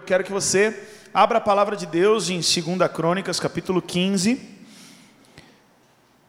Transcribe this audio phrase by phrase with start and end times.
[0.00, 4.40] Eu quero que você abra a palavra de Deus em 2 Crônicas, capítulo 15.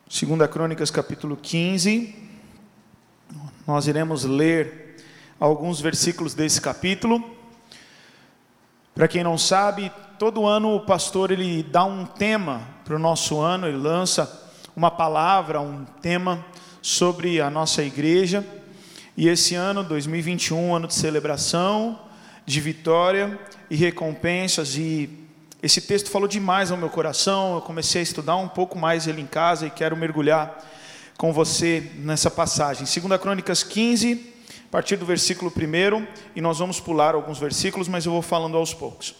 [0.09, 2.13] 2 Crônicas, capítulo 15.
[3.65, 4.97] Nós iremos ler
[5.39, 7.23] alguns versículos desse capítulo.
[8.93, 13.39] Para quem não sabe, todo ano o pastor ele dá um tema para o nosso
[13.39, 16.45] ano, ele lança uma palavra, um tema
[16.81, 18.45] sobre a nossa igreja.
[19.15, 22.10] E esse ano, 2021, ano de celebração,
[22.45, 23.39] de vitória
[23.69, 24.75] e recompensas.
[24.75, 25.09] E
[25.61, 27.55] esse texto falou demais ao meu coração.
[27.55, 30.63] Eu comecei a estudar um pouco mais ele em casa e quero mergulhar
[31.17, 32.85] com você nessa passagem.
[32.85, 34.33] 2 Crônicas 15,
[34.65, 38.57] a partir do versículo 1, e nós vamos pular alguns versículos, mas eu vou falando
[38.57, 39.13] aos poucos.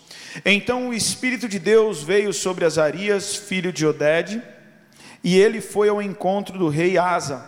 [0.44, 4.42] Então o Espírito de Deus veio sobre Azarias, filho de Oded,
[5.24, 7.46] e ele foi ao encontro do rei Asa.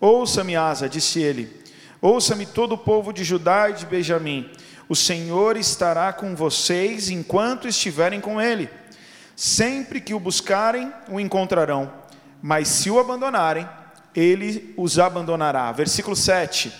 [0.00, 1.62] Ouça-me, Asa, disse ele.
[2.00, 4.48] Ouça-me todo o povo de Judá e de Benjamim.
[4.92, 8.68] O Senhor estará com vocês enquanto estiverem com ele.
[9.34, 11.90] Sempre que o buscarem, o encontrarão.
[12.42, 13.66] Mas se o abandonarem,
[14.14, 15.72] ele os abandonará.
[15.72, 16.70] Versículo 7.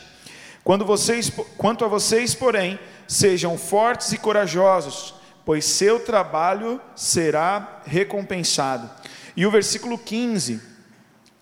[0.63, 8.91] Quando vocês, quanto a vocês, porém, sejam fortes e corajosos, pois seu trabalho será recompensado.
[9.35, 10.61] E o versículo 15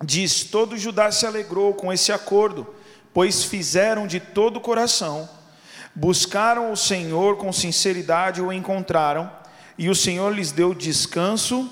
[0.04, 2.64] diz: Todo Judá se alegrou com esse acordo
[3.12, 5.28] pois fizeram de todo o coração,
[5.94, 9.30] buscaram o Senhor com sinceridade, o encontraram,
[9.78, 11.70] e o Senhor lhes deu descanso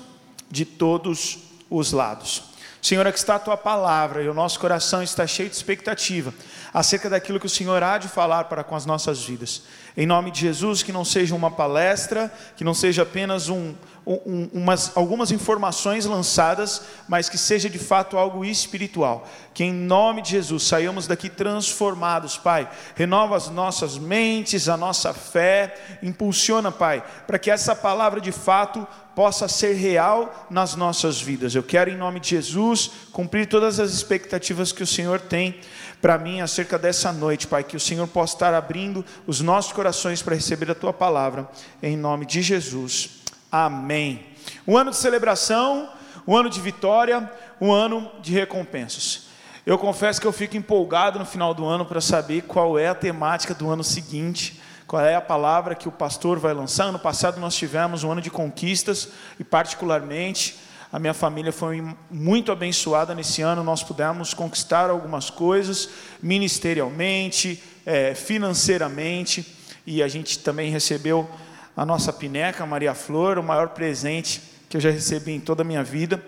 [0.49, 1.39] de todos
[1.69, 2.49] os lados.
[2.81, 6.33] Senhor, aqui está a tua palavra e o nosso coração está cheio de expectativa
[6.73, 9.63] acerca daquilo que o Senhor há de falar para com as nossas vidas.
[9.99, 13.75] Em nome de Jesus, que não seja uma palestra, que não seja apenas um,
[14.07, 19.27] um, umas, algumas informações lançadas, mas que seja de fato algo espiritual.
[19.53, 22.69] Que em nome de Jesus saiamos daqui transformados, Pai.
[22.95, 28.87] Renova as nossas mentes, a nossa fé, impulsiona, Pai, para que essa palavra de fato
[29.15, 31.53] possa ser real nas nossas vidas.
[31.53, 35.59] Eu quero, em nome de Jesus, cumprir todas as expectativas que o Senhor tem
[36.01, 40.21] para mim acerca dessa noite, Pai, que o Senhor possa estar abrindo os nossos corações
[40.21, 41.49] para receber a tua palavra,
[41.83, 43.21] em nome de Jesus.
[43.51, 44.25] Amém.
[44.67, 45.89] Um ano de celebração,
[46.25, 47.29] um ano de vitória,
[47.59, 49.27] um ano de recompensas.
[49.65, 52.95] Eu confesso que eu fico empolgado no final do ano para saber qual é a
[52.95, 54.58] temática do ano seguinte,
[54.89, 56.85] qual é a palavra que o pastor vai lançar.
[56.85, 60.57] Ano passado nós tivemos um ano de conquistas e, particularmente,
[60.91, 63.63] a minha família foi muito abençoada nesse ano.
[63.63, 65.89] Nós pudemos conquistar algumas coisas
[66.23, 69.55] ministerialmente, é, financeiramente,
[69.85, 71.29] e a gente também recebeu
[71.77, 75.65] a nossa pineca, Maria Flor, o maior presente que eu já recebi em toda a
[75.65, 76.19] minha vida.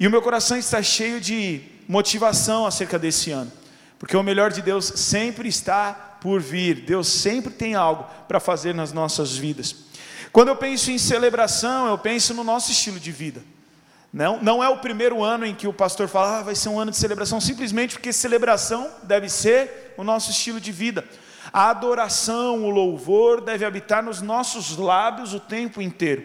[0.00, 3.52] E o meu coração está cheio de motivação acerca desse ano,
[3.98, 6.82] porque o melhor de Deus sempre está por vir.
[6.82, 9.74] Deus sempre tem algo para fazer nas nossas vidas.
[10.32, 13.42] Quando eu penso em celebração, eu penso no nosso estilo de vida.
[14.12, 16.78] Não, não é o primeiro ano em que o pastor fala, ah, vai ser um
[16.78, 21.04] ano de celebração, simplesmente porque celebração deve ser o nosso estilo de vida.
[21.52, 26.24] A adoração, o louvor deve habitar nos nossos lábios o tempo inteiro.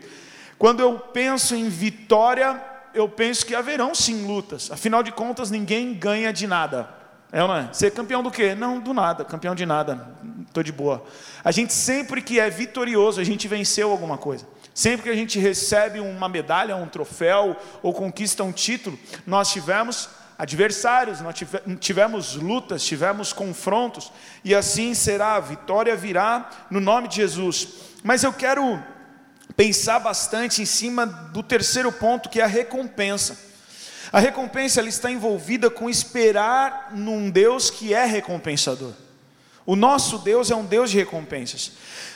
[0.57, 2.61] Quando eu penso em vitória,
[2.93, 7.00] eu penso que haverão sim lutas, afinal de contas, ninguém ganha de nada.
[7.31, 7.69] É ou não é?
[7.71, 8.53] Ser campeão do quê?
[8.53, 10.15] Não, do nada, campeão de nada,
[10.45, 11.03] estou de boa.
[11.43, 14.45] A gente sempre que é vitorioso, a gente venceu alguma coisa.
[14.73, 20.09] Sempre que a gente recebe uma medalha, um troféu ou conquista um título, nós tivemos
[20.37, 21.35] adversários, nós
[21.79, 24.11] tivemos lutas, tivemos confrontos,
[24.43, 27.67] e assim será, a vitória virá no nome de Jesus.
[28.03, 28.81] Mas eu quero
[29.55, 33.50] pensar bastante em cima do terceiro ponto, que é a recompensa.
[34.11, 38.93] A recompensa ela está envolvida com esperar num Deus que é recompensador.
[39.65, 41.73] O nosso Deus é um Deus de recompensas.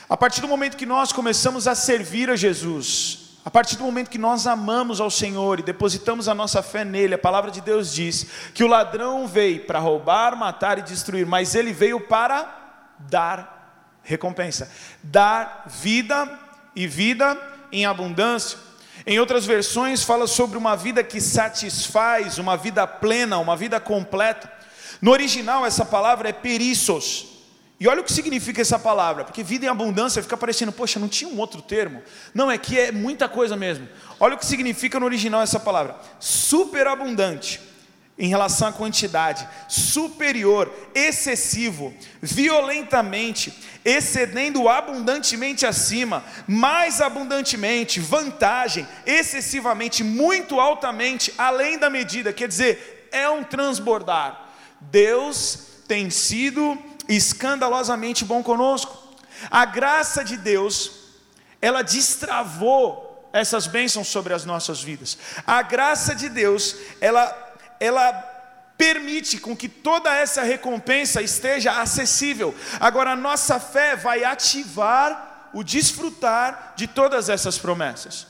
[0.08, 4.10] A partir do momento que nós começamos a servir a Jesus, a partir do momento
[4.10, 7.92] que nós amamos ao Senhor e depositamos a nossa fé nele, a palavra de Deus
[7.94, 13.98] diz que o ladrão veio para roubar, matar e destruir, mas ele veio para dar
[14.02, 14.70] recompensa,
[15.02, 16.28] dar vida
[16.74, 17.40] e vida
[17.70, 18.65] em abundância.
[19.06, 24.50] Em outras versões fala sobre uma vida que satisfaz, uma vida plena, uma vida completa.
[25.00, 27.26] No original essa palavra é perissos,
[27.78, 31.08] e olha o que significa essa palavra, porque vida em abundância fica parecendo, poxa, não
[31.08, 32.02] tinha um outro termo?
[32.34, 33.86] Não, é que é muita coisa mesmo.
[34.18, 37.60] Olha o que significa no original essa palavra: superabundante
[38.18, 43.52] em relação à quantidade, superior, excessivo, violentamente,
[43.84, 53.28] excedendo abundantemente acima, mais abundantemente, vantagem, excessivamente, muito altamente, além da medida, quer dizer, é
[53.28, 54.50] um transbordar.
[54.80, 56.76] Deus tem sido
[57.08, 58.96] escandalosamente bom conosco.
[59.50, 61.06] A graça de Deus
[61.60, 65.18] ela destravou essas bênçãos sobre as nossas vidas.
[65.46, 67.26] A graça de Deus, ela,
[67.78, 68.12] ela
[68.76, 72.54] permite com que toda essa recompensa esteja acessível.
[72.78, 78.26] Agora, a nossa fé vai ativar o desfrutar de todas essas promessas.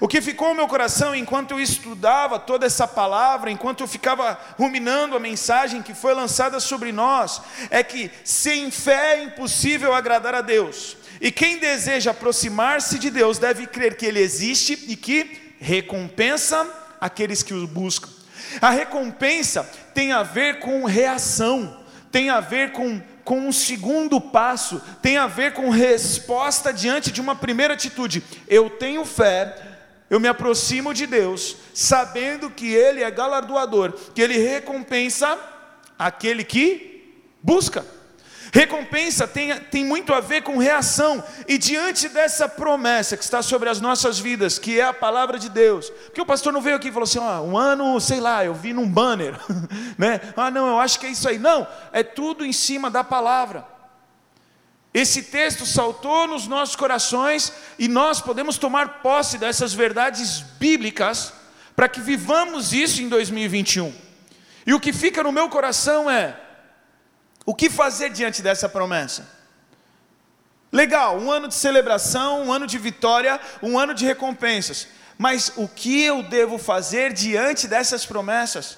[0.00, 4.38] O que ficou no meu coração enquanto eu estudava toda essa palavra, enquanto eu ficava
[4.58, 7.40] ruminando a mensagem que foi lançada sobre nós,
[7.70, 10.96] é que sem fé é impossível agradar a Deus.
[11.20, 16.68] E quem deseja aproximar-se de Deus deve crer que Ele existe e que recompensa
[17.00, 18.17] aqueles que o buscam.
[18.60, 24.80] A recompensa tem a ver com reação, tem a ver com, com um segundo passo,
[25.02, 28.22] tem a ver com resposta diante de uma primeira atitude.
[28.46, 29.56] Eu tenho fé,
[30.08, 35.38] eu me aproximo de Deus, sabendo que Ele é galardoador, que Ele recompensa
[35.98, 37.84] aquele que busca.
[38.52, 43.68] Recompensa tem, tem muito a ver com reação, e diante dessa promessa que está sobre
[43.68, 46.88] as nossas vidas, que é a palavra de Deus, porque o pastor não veio aqui
[46.88, 49.34] e falou assim: um ano, sei lá, eu vi num banner,
[49.98, 50.20] né?
[50.36, 51.38] Ah, não, eu acho que é isso aí.
[51.38, 53.66] Não, é tudo em cima da palavra.
[54.92, 61.32] Esse texto saltou nos nossos corações e nós podemos tomar posse dessas verdades bíblicas
[61.76, 63.94] para que vivamos isso em 2021.
[64.66, 66.36] E o que fica no meu coração é:
[67.48, 69.26] o que fazer diante dessa promessa?
[70.70, 74.86] Legal, um ano de celebração, um ano de vitória, um ano de recompensas.
[75.16, 78.76] Mas o que eu devo fazer diante dessas promessas?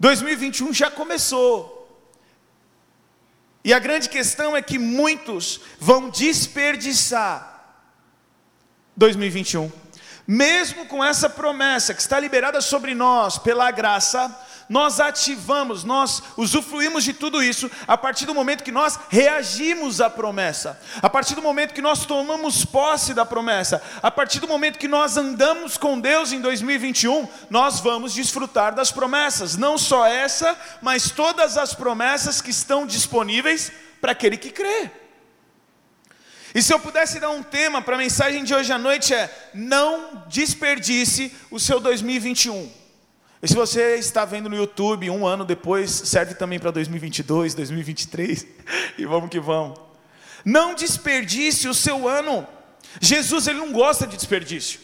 [0.00, 2.04] 2021 já começou.
[3.62, 7.76] E a grande questão é que muitos vão desperdiçar
[8.96, 9.70] 2021.
[10.26, 14.36] Mesmo com essa promessa que está liberada sobre nós pela graça,
[14.68, 20.08] nós ativamos, nós usufruímos de tudo isso a partir do momento que nós reagimos à
[20.08, 24.78] promessa, a partir do momento que nós tomamos posse da promessa, a partir do momento
[24.78, 30.56] que nós andamos com Deus em 2021, nós vamos desfrutar das promessas, não só essa,
[30.80, 34.90] mas todas as promessas que estão disponíveis para aquele que crê.
[36.54, 39.30] E se eu pudesse dar um tema para a mensagem de hoje à noite é:
[39.54, 42.81] não desperdice o seu 2021.
[43.42, 48.46] E se você está vendo no YouTube um ano depois, serve também para 2022, 2023,
[48.96, 49.80] e vamos que vamos.
[50.44, 52.46] Não desperdice o seu ano.
[53.00, 54.78] Jesus ele não gosta de desperdício.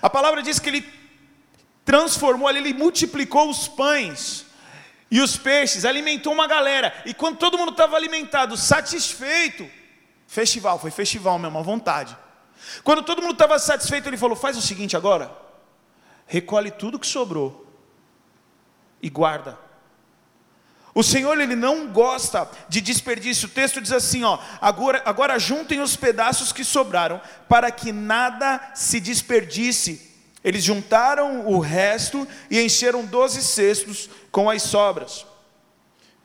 [0.00, 0.88] A palavra diz que ele
[1.84, 4.46] transformou ele multiplicou os pães
[5.10, 6.94] e os peixes, alimentou uma galera.
[7.04, 9.68] E quando todo mundo estava alimentado, satisfeito,
[10.26, 12.16] festival, foi festival mesmo, à vontade.
[12.82, 15.30] Quando todo mundo estava satisfeito, ele falou: faz o seguinte agora,
[16.26, 17.65] recolhe tudo que sobrou
[19.02, 19.58] e guarda.
[20.94, 23.48] O Senhor ele não gosta de desperdício.
[23.48, 28.58] O texto diz assim, ó: agora, agora juntem os pedaços que sobraram, para que nada
[28.74, 30.10] se desperdice.
[30.42, 35.26] Eles juntaram o resto e encheram doze cestos com as sobras.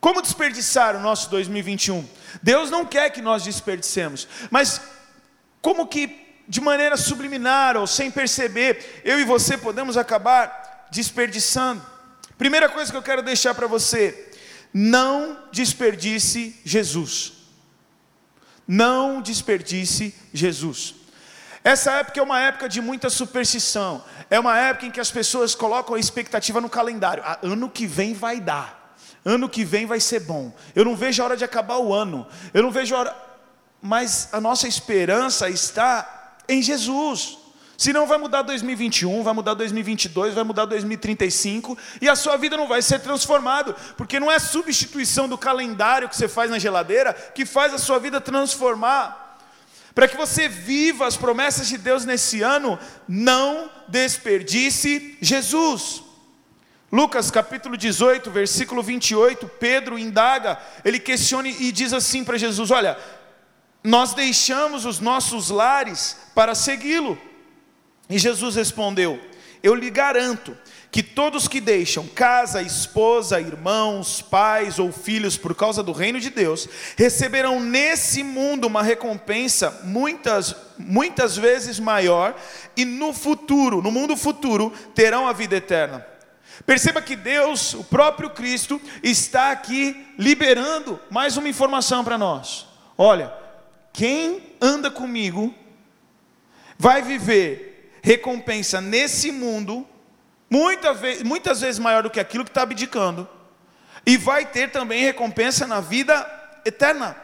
[0.00, 2.08] Como desperdiçar o nosso 2021?
[2.42, 4.80] Deus não quer que nós desperdicemos, mas
[5.60, 6.18] como que
[6.48, 11.91] de maneira subliminar ou sem perceber, eu e você podemos acabar desperdiçando?
[12.42, 14.32] Primeira coisa que eu quero deixar para você:
[14.74, 17.34] não desperdice Jesus.
[18.66, 20.96] Não desperdice Jesus.
[21.62, 24.04] Essa época é uma época de muita superstição.
[24.28, 27.22] É uma época em que as pessoas colocam a expectativa no calendário.
[27.24, 28.96] Ah, ano que vem vai dar.
[29.24, 30.52] Ano que vem vai ser bom.
[30.74, 32.26] Eu não vejo a hora de acabar o ano.
[32.52, 33.16] Eu não vejo a hora.
[33.80, 37.38] Mas a nossa esperança está em Jesus.
[37.76, 42.68] Senão vai mudar 2021, vai mudar 2022, vai mudar 2035 e a sua vida não
[42.68, 47.12] vai ser transformada, porque não é a substituição do calendário que você faz na geladeira
[47.34, 49.38] que faz a sua vida transformar.
[49.94, 56.02] Para que você viva as promessas de Deus nesse ano, não desperdice Jesus.
[56.90, 62.98] Lucas capítulo 18, versículo 28, Pedro indaga, ele questiona e diz assim para Jesus: Olha,
[63.82, 67.18] nós deixamos os nossos lares para segui-lo.
[68.08, 69.20] E Jesus respondeu:
[69.62, 70.56] Eu lhe garanto
[70.92, 76.28] que todos que deixam casa, esposa, irmãos, pais ou filhos por causa do reino de
[76.28, 76.68] Deus,
[76.98, 82.36] receberão nesse mundo uma recompensa muitas, muitas vezes maior,
[82.76, 86.06] e no futuro, no mundo futuro, terão a vida eterna.
[86.66, 92.66] Perceba que Deus, o próprio Cristo, está aqui liberando mais uma informação para nós.
[92.98, 93.32] Olha,
[93.94, 95.54] quem anda comigo
[96.78, 97.71] vai viver
[98.02, 99.88] recompensa nesse mundo,
[100.50, 103.28] muita vez, muitas vezes maior do que aquilo que está abdicando,
[104.04, 106.28] e vai ter também recompensa na vida
[106.64, 107.16] eterna.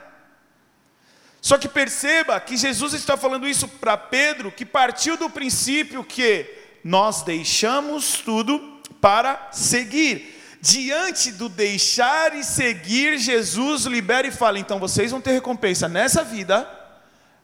[1.40, 6.47] Só que perceba que Jesus está falando isso para Pedro, que partiu do princípio que
[6.85, 10.37] nós deixamos tudo para seguir.
[10.61, 16.25] Diante do deixar e seguir, Jesus libera e fala: então vocês vão ter recompensa nessa
[16.25, 16.68] vida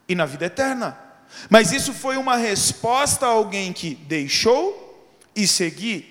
[0.09, 1.04] e na vida eterna.
[1.49, 4.85] Mas isso foi uma resposta a alguém que deixou
[5.35, 6.05] e seguiu.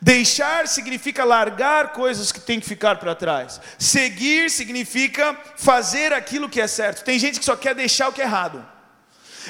[0.00, 3.60] Deixar significa largar coisas que tem que ficar para trás.
[3.78, 7.02] Seguir significa fazer aquilo que é certo.
[7.02, 8.64] Tem gente que só quer deixar o que é errado.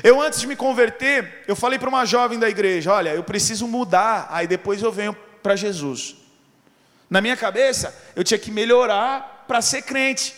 [0.02, 3.66] Eu antes de me converter, eu falei para uma jovem da igreja, olha, eu preciso
[3.66, 6.16] mudar, aí depois eu venho para Jesus.
[7.09, 10.35] Na minha cabeça, eu tinha que melhorar para ser crente.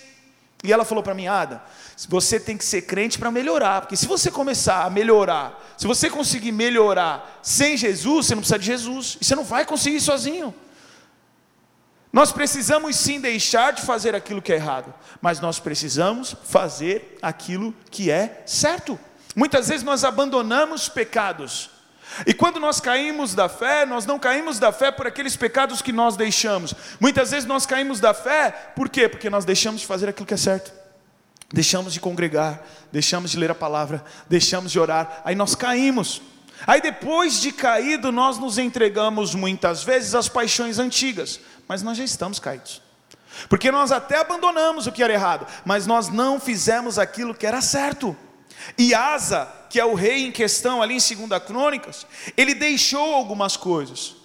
[0.64, 1.62] E ela falou para mim, Ada,
[2.08, 6.10] você tem que ser crente para melhorar, porque se você começar a melhorar, se você
[6.10, 10.52] conseguir melhorar sem Jesus, você não precisa de Jesus, e você não vai conseguir sozinho.
[12.12, 17.72] Nós precisamos sim deixar de fazer aquilo que é errado, mas nós precisamos fazer aquilo
[17.90, 18.98] que é certo.
[19.36, 21.70] Muitas vezes nós abandonamos pecados,
[22.26, 25.92] e quando nós caímos da fé, nós não caímos da fé por aqueles pecados que
[25.92, 26.74] nós deixamos.
[26.98, 29.08] Muitas vezes nós caímos da fé, por quê?
[29.08, 30.72] Porque nós deixamos de fazer aquilo que é certo.
[31.52, 32.62] Deixamos de congregar,
[32.92, 36.20] deixamos de ler a palavra, deixamos de orar, aí nós caímos.
[36.66, 42.04] Aí depois de caído, nós nos entregamos muitas vezes às paixões antigas, mas nós já
[42.04, 42.82] estamos caídos.
[43.48, 47.60] Porque nós até abandonamos o que era errado, mas nós não fizemos aquilo que era
[47.60, 48.16] certo.
[48.76, 53.56] E Asa, que é o rei em questão ali em 2 Crônicas, ele deixou algumas
[53.56, 54.16] coisas.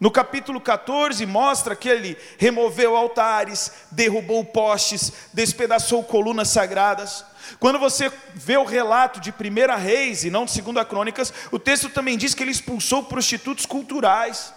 [0.00, 7.22] No capítulo 14 mostra que ele removeu altares, derrubou postes, despedaçou colunas sagradas.
[7.58, 11.90] Quando você vê o relato de Primeira Reis e não de Segunda Crônicas, o texto
[11.90, 14.54] também diz que ele expulsou prostitutos culturais,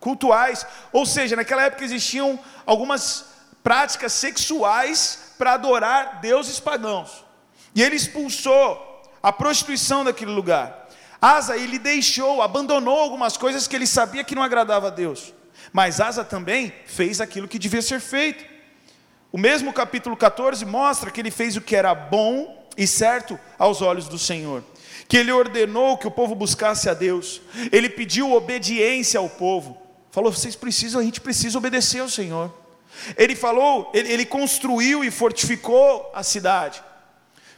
[0.00, 3.26] cultuais, ou seja, naquela época existiam algumas
[3.62, 7.29] práticas sexuais para adorar deuses pagãos.
[7.74, 10.88] E ele expulsou a prostituição daquele lugar.
[11.20, 15.34] Asa, ele deixou, abandonou algumas coisas que ele sabia que não agradava a Deus.
[15.72, 18.44] Mas Asa também fez aquilo que devia ser feito.
[19.30, 23.82] O mesmo capítulo 14 mostra que ele fez o que era bom e certo aos
[23.82, 24.64] olhos do Senhor.
[25.06, 27.40] Que ele ordenou que o povo buscasse a Deus.
[27.70, 29.76] Ele pediu obediência ao povo.
[30.10, 32.52] Falou: vocês precisam, a gente precisa obedecer ao Senhor.
[33.16, 36.82] Ele falou, ele, ele construiu e fortificou a cidade.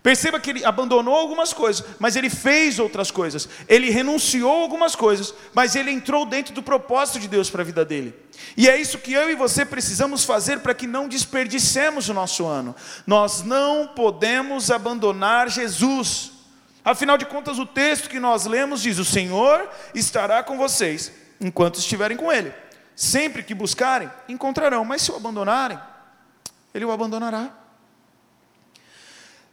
[0.03, 3.49] Perceba que ele abandonou algumas coisas, mas ele fez outras coisas.
[3.69, 7.85] Ele renunciou algumas coisas, mas ele entrou dentro do propósito de Deus para a vida
[7.85, 8.13] dele.
[8.57, 12.45] E é isso que eu e você precisamos fazer para que não desperdicemos o nosso
[12.47, 12.75] ano.
[13.07, 16.33] Nós não podemos abandonar Jesus.
[16.85, 21.79] Afinal de contas, o texto que nós lemos diz: O Senhor estará com vocês enquanto
[21.79, 22.53] estiverem com Ele.
[22.97, 25.79] Sempre que buscarem, encontrarão, mas se o abandonarem,
[26.75, 27.62] Ele o abandonará.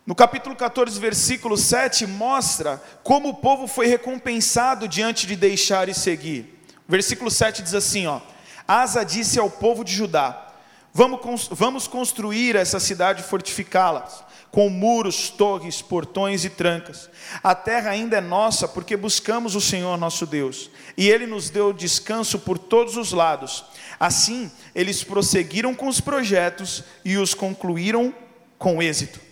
[0.09, 5.93] No capítulo 14, versículo 7, mostra como o povo foi recompensado diante de deixar e
[5.93, 6.63] seguir.
[6.87, 8.19] O versículo 7 diz assim: ó,
[8.67, 10.47] Asa disse ao povo de Judá:
[10.91, 14.09] Vamos, vamos construir essa cidade e fortificá-la,
[14.49, 17.07] com muros, torres, portões e trancas.
[17.43, 21.71] A terra ainda é nossa, porque buscamos o Senhor nosso Deus, e Ele nos deu
[21.71, 23.63] descanso por todos os lados.
[23.99, 28.11] Assim, eles prosseguiram com os projetos e os concluíram
[28.57, 29.28] com êxito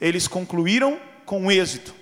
[0.00, 1.94] eles concluíram com êxito.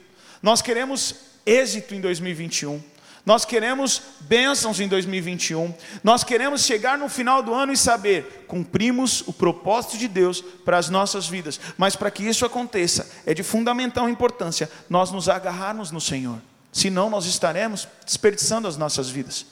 [0.42, 1.14] Nós queremos
[1.44, 2.80] êxito em 2021.
[3.28, 5.74] Nós queremos bênçãos em 2021.
[6.02, 10.78] Nós queremos chegar no final do ano e saber, cumprimos o propósito de Deus para
[10.78, 11.60] as nossas vidas.
[11.76, 16.38] Mas para que isso aconteça, é de fundamental importância nós nos agarrarmos no Senhor.
[16.72, 19.44] Senão nós estaremos desperdiçando as nossas vidas.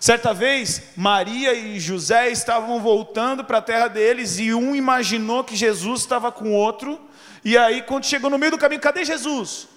[0.00, 5.54] Certa vez, Maria e José estavam voltando para a terra deles e um imaginou que
[5.54, 7.00] Jesus estava com outro
[7.44, 9.68] e aí, quando chegou no meio do caminho, cadê Jesus?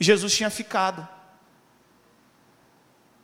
[0.00, 1.08] Jesus tinha ficado.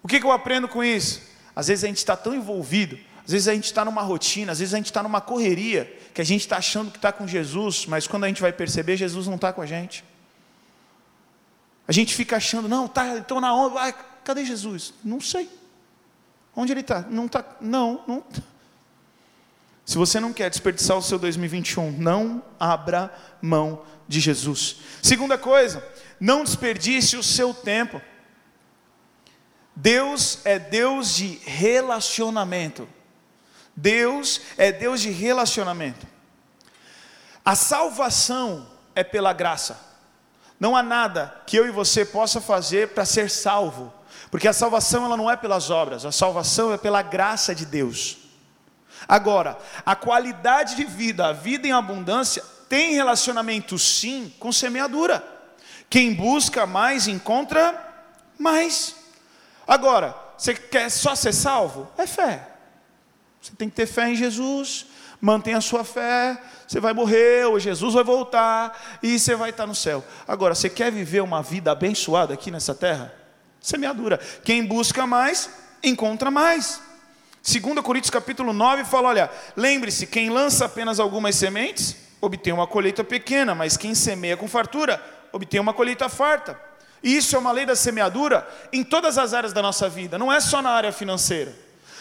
[0.03, 1.21] O que, que eu aprendo com isso?
[1.55, 4.61] Às vezes a gente está tão envolvido, às vezes a gente está numa rotina, às
[4.61, 7.87] vezes a gente está numa correria, que a gente está achando que está com Jesus,
[7.87, 10.05] mas quando a gente vai perceber, Jesus não está com a gente.
[11.87, 13.95] A gente fica achando, não, tá, estou na onda, vai,
[14.25, 14.95] cadê Jesus?
[15.05, 15.51] Não sei.
[16.55, 17.01] Onde ele está?
[17.03, 18.25] Não está, não, não.
[19.91, 24.77] Se você não quer desperdiçar o seu 2021, não abra mão de Jesus.
[25.03, 25.85] Segunda coisa,
[26.21, 28.01] não desperdice o seu tempo.
[29.75, 32.89] Deus é Deus de relacionamento.
[33.75, 36.07] Deus é Deus de relacionamento.
[37.45, 39.77] A salvação é pela graça.
[40.61, 43.93] Não há nada que eu e você possa fazer para ser salvo,
[44.31, 48.20] porque a salvação ela não é pelas obras, a salvação é pela graça de Deus.
[49.09, 55.25] Agora, a qualidade de vida, a vida em abundância, tem relacionamento sim com semeadura.
[55.89, 57.75] Quem busca mais encontra
[58.39, 58.95] mais.
[59.67, 61.91] Agora, você quer só ser salvo?
[61.99, 62.49] É fé.
[63.41, 64.87] Você tem que ter fé em Jesus,
[65.21, 69.67] mantenha a sua fé, você vai morrer, ou Jesus vai voltar, e você vai estar
[69.67, 70.05] no céu.
[70.27, 73.13] Agora, você quer viver uma vida abençoada aqui nessa terra?
[73.61, 74.19] Semeadura.
[74.45, 75.51] Quem busca mais,
[75.83, 76.81] encontra mais.
[77.43, 83.03] 2 Coríntios capítulo 9 fala: olha, lembre-se, quem lança apenas algumas sementes, obtém uma colheita
[83.03, 86.61] pequena, mas quem semeia com fartura, obtém uma colheita farta.
[87.03, 90.31] E isso é uma lei da semeadura em todas as áreas da nossa vida, não
[90.31, 91.55] é só na área financeira.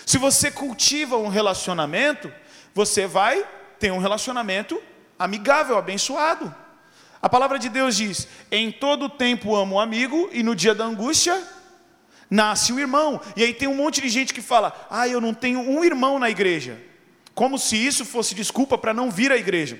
[0.05, 2.31] Se você cultiva um relacionamento,
[2.73, 3.45] você vai
[3.79, 4.81] ter um relacionamento
[5.17, 6.53] amigável, abençoado.
[7.21, 10.83] A palavra de Deus diz: em todo tempo amo o amigo, e no dia da
[10.83, 11.41] angústia
[12.29, 13.19] nasce o irmão.
[13.35, 16.19] E aí tem um monte de gente que fala: ah, eu não tenho um irmão
[16.19, 16.79] na igreja.
[17.33, 19.79] Como se isso fosse desculpa para não vir à igreja.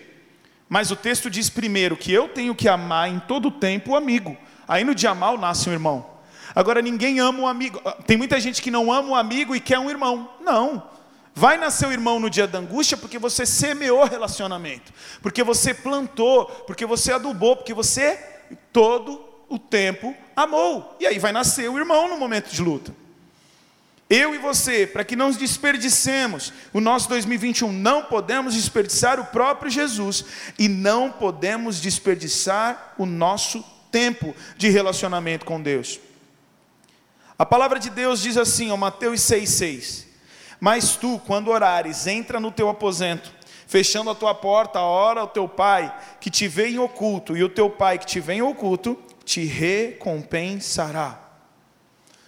[0.68, 4.38] Mas o texto diz primeiro que eu tenho que amar em todo tempo o amigo.
[4.68, 6.10] Aí no dia mal nasce um irmão.
[6.56, 7.82] Agora ninguém ama um amigo.
[8.06, 10.30] Tem muita gente que não ama um amigo e quer um irmão.
[10.42, 10.84] Não.
[11.34, 14.92] Vai nascer o irmão no dia da angústia porque você semeou relacionamento,
[15.22, 18.20] porque você plantou, porque você adubou, porque você
[18.74, 20.96] todo o tempo amou.
[21.00, 22.96] E aí vai nascer o irmão no momento de luta.
[24.10, 29.70] Eu e você, para que não desperdicemos o nosso 2021, não podemos desperdiçar o próprio
[29.70, 30.26] Jesus
[30.58, 36.00] e não podemos desperdiçar o nosso tempo de relacionamento com Deus.
[37.38, 40.06] A palavra de Deus diz assim, ó, Mateus 6,6:
[40.60, 43.32] Mas tu, quando orares, entra no teu aposento,
[43.68, 47.50] fechando a tua porta, ora ao teu pai que te vê em oculto, e o
[47.50, 48.98] teu pai que te vê em oculto
[49.30, 51.20] te recompensará.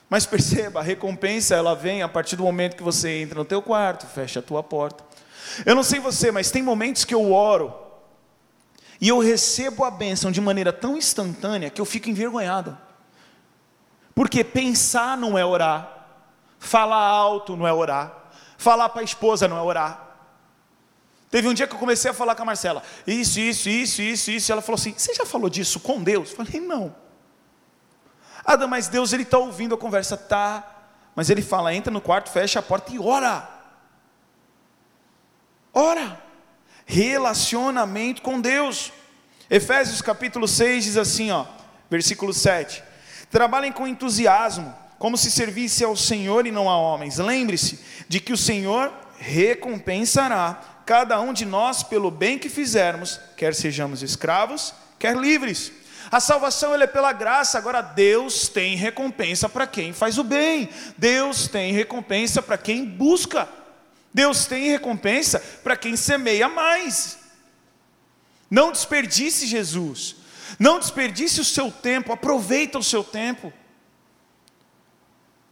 [0.07, 3.59] Mas perceba, a recompensa ela vem a partir do momento que você entra no teu
[3.59, 5.03] quarto, fecha a tua porta.
[5.65, 7.73] Eu não sei você, mas tem momentos que eu oro
[8.99, 12.77] e eu recebo a bênção de maneira tão instantânea que eu fico envergonhado.
[14.13, 16.05] Porque pensar não é orar,
[16.59, 20.00] falar alto não é orar, falar para a esposa não é orar.
[21.31, 24.29] Teve um dia que eu comecei a falar com a Marcela, isso, isso, isso, isso,
[24.29, 26.29] isso, e ela falou assim: Você já falou disso com Deus?
[26.29, 26.93] Eu falei: Não.
[28.45, 30.81] Adam, mas Deus ele está ouvindo a conversa, tá?
[31.15, 33.49] Mas ele fala: entra no quarto, fecha a porta e ora.
[35.73, 36.21] Ora.
[36.85, 38.91] Relacionamento com Deus.
[39.49, 41.45] Efésios capítulo 6 diz assim, ó,
[41.89, 42.83] versículo 7.
[43.29, 47.17] Trabalhem com entusiasmo, como se servisse ao Senhor e não a homens.
[47.17, 53.53] Lembre-se de que o Senhor recompensará cada um de nós pelo bem que fizermos, quer
[53.53, 55.71] sejamos escravos, quer livres.
[56.11, 61.47] A salvação é pela graça, agora Deus tem recompensa para quem faz o bem, Deus
[61.47, 63.47] tem recompensa para quem busca,
[64.13, 67.19] Deus tem recompensa para quem semeia mais.
[68.49, 70.17] Não desperdice Jesus,
[70.59, 73.53] não desperdice o seu tempo, aproveita o seu tempo.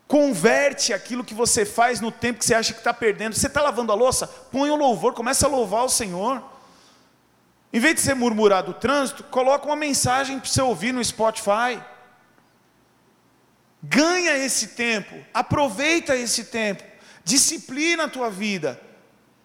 [0.10, 3.36] Converte aquilo que você faz no tempo que você acha que está perdendo.
[3.36, 4.26] Você está lavando a louça?
[4.26, 6.41] Põe o louvor, comece a louvar o Senhor.
[7.72, 11.80] Em vez de você murmurar do trânsito, coloca uma mensagem para você ouvir no Spotify.
[13.84, 16.84] Ganha esse tempo, aproveita esse tempo,
[17.24, 18.82] disciplina a tua vida.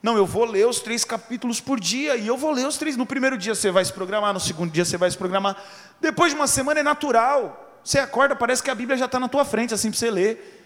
[0.02, 2.96] Não, eu vou ler os três capítulos por dia, e eu vou ler os três.
[2.96, 5.62] No primeiro dia você vai se programar, no segundo dia você vai se programar.
[6.00, 7.63] Depois de uma semana é natural.
[7.84, 10.62] Você acorda, parece que a Bíblia já está na tua frente, assim para você ler.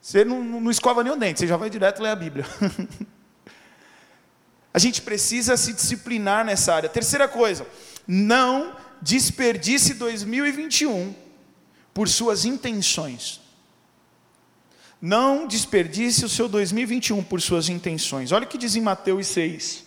[0.00, 2.46] Você não, não escova nem o dente, você já vai direto ler a Bíblia.
[4.72, 6.88] A gente precisa se disciplinar nessa área.
[6.88, 7.64] Terceira coisa,
[8.08, 11.14] não desperdice 2021
[11.92, 13.40] por suas intenções.
[15.00, 18.32] Não desperdice o seu 2021 por suas intenções.
[18.32, 19.84] Olha o que diz em Mateus 6,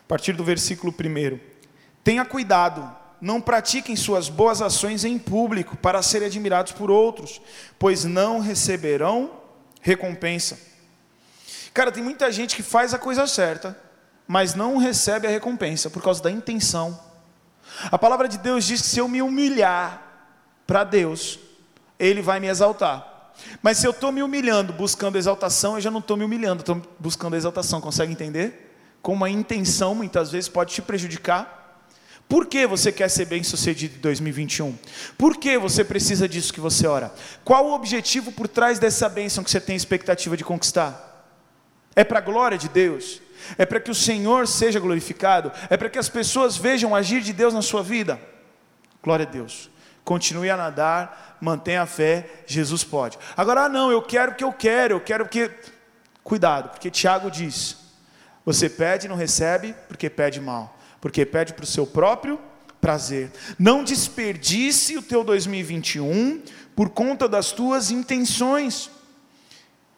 [0.00, 1.40] a partir do versículo 1.
[2.04, 7.40] Tenha cuidado, não pratiquem suas boas ações em público para serem admirados por outros,
[7.78, 9.30] pois não receberão
[9.80, 10.58] recompensa.
[11.72, 13.78] Cara, tem muita gente que faz a coisa certa,
[14.26, 16.98] mas não recebe a recompensa por causa da intenção.
[17.92, 20.02] A palavra de Deus diz que se eu me humilhar
[20.66, 21.38] para Deus,
[22.00, 23.32] Ele vai me exaltar.
[23.62, 26.82] Mas se eu estou me humilhando buscando exaltação, eu já não estou me humilhando, estou
[26.98, 27.80] buscando exaltação.
[27.80, 28.76] Consegue entender?
[29.00, 31.61] Como a intenção muitas vezes pode te prejudicar.
[32.32, 34.74] Por que você quer ser bem sucedido em 2021?
[35.18, 37.12] Por que você precisa disso que você ora?
[37.44, 41.28] Qual o objetivo por trás dessa bênção que você tem expectativa de conquistar?
[41.94, 43.20] É para a glória de Deus?
[43.58, 47.34] é para que o Senhor seja glorificado, é para que as pessoas vejam agir de
[47.34, 48.18] Deus na sua vida.
[49.02, 49.68] Glória a Deus.
[50.02, 53.18] Continue a nadar, mantenha a fé, Jesus pode.
[53.36, 55.50] Agora, ah, não, eu quero o que eu quero, eu quero que.
[56.24, 57.76] Cuidado, porque Tiago diz:
[58.42, 60.78] você pede e não recebe porque pede mal.
[61.02, 62.38] Porque pede para o seu próprio
[62.80, 63.32] prazer.
[63.58, 66.40] Não desperdice o teu 2021
[66.76, 68.88] por conta das tuas intenções.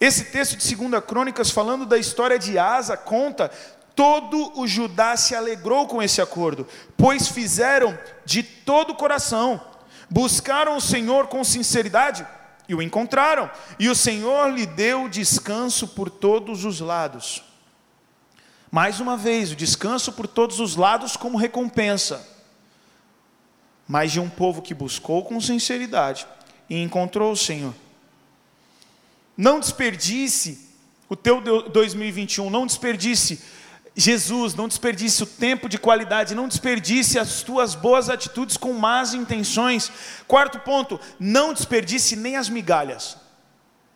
[0.01, 3.51] Esse texto de 2 Crônicas, falando da história de Asa, conta:
[3.95, 9.61] todo o Judá se alegrou com esse acordo, pois fizeram de todo o coração,
[10.09, 12.27] buscaram o Senhor com sinceridade
[12.67, 17.54] e o encontraram, e o Senhor lhe deu descanso por todos os lados.
[18.75, 22.29] Mais uma vez, o descanso por todos os lados como recompensa,
[23.87, 26.27] mas de um povo que buscou com sinceridade
[26.69, 27.73] e encontrou o Senhor.
[29.37, 30.69] Não desperdice
[31.09, 33.41] o teu 2021, não desperdice
[33.95, 39.15] Jesus, não desperdice o tempo de qualidade, não desperdice as tuas boas atitudes com más
[39.15, 39.93] intenções.
[40.27, 43.17] Quarto ponto, não desperdice nem as migalhas.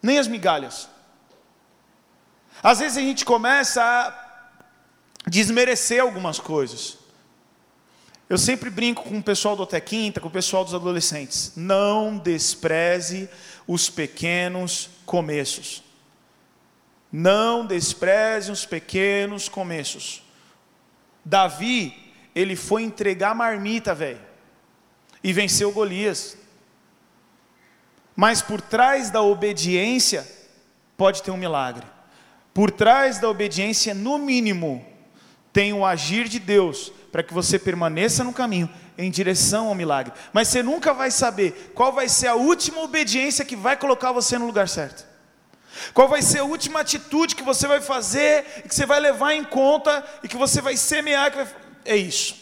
[0.00, 0.88] Nem as migalhas.
[2.62, 4.27] Às vezes a gente começa a
[5.28, 6.98] desmerecer algumas coisas.
[8.28, 11.52] Eu sempre brinco com o pessoal do Até Quinta, com o pessoal dos adolescentes.
[11.56, 13.28] Não despreze
[13.66, 15.82] os pequenos começos.
[17.10, 20.22] Não despreze os pequenos começos.
[21.24, 24.20] Davi, ele foi entregar marmita, velho,
[25.24, 26.36] e venceu Golias.
[28.14, 30.26] Mas por trás da obediência,
[30.96, 31.86] pode ter um milagre.
[32.52, 34.84] Por trás da obediência, no mínimo,
[35.52, 40.12] tem o agir de Deus para que você permaneça no caminho em direção ao milagre.
[40.32, 44.36] Mas você nunca vai saber qual vai ser a última obediência que vai colocar você
[44.36, 45.06] no lugar certo.
[45.94, 49.44] Qual vai ser a última atitude que você vai fazer que você vai levar em
[49.44, 51.34] conta e que você vai semear?
[51.34, 51.48] Vai...
[51.84, 52.34] É isso.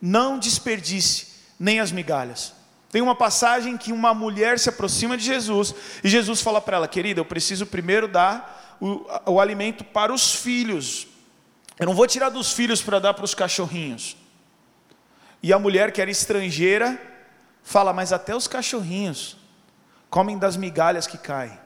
[0.00, 2.52] Não desperdice nem as migalhas.
[2.90, 6.88] Tem uma passagem que uma mulher se aproxima de Jesus e Jesus fala para ela:
[6.88, 11.06] Querida, eu preciso primeiro dar o, o alimento para os filhos.
[11.78, 14.16] Eu não vou tirar dos filhos para dar para os cachorrinhos.
[15.42, 17.00] E a mulher, que era estrangeira,
[17.62, 19.36] fala: Mas até os cachorrinhos
[20.12, 21.58] comem das migalhas que caem.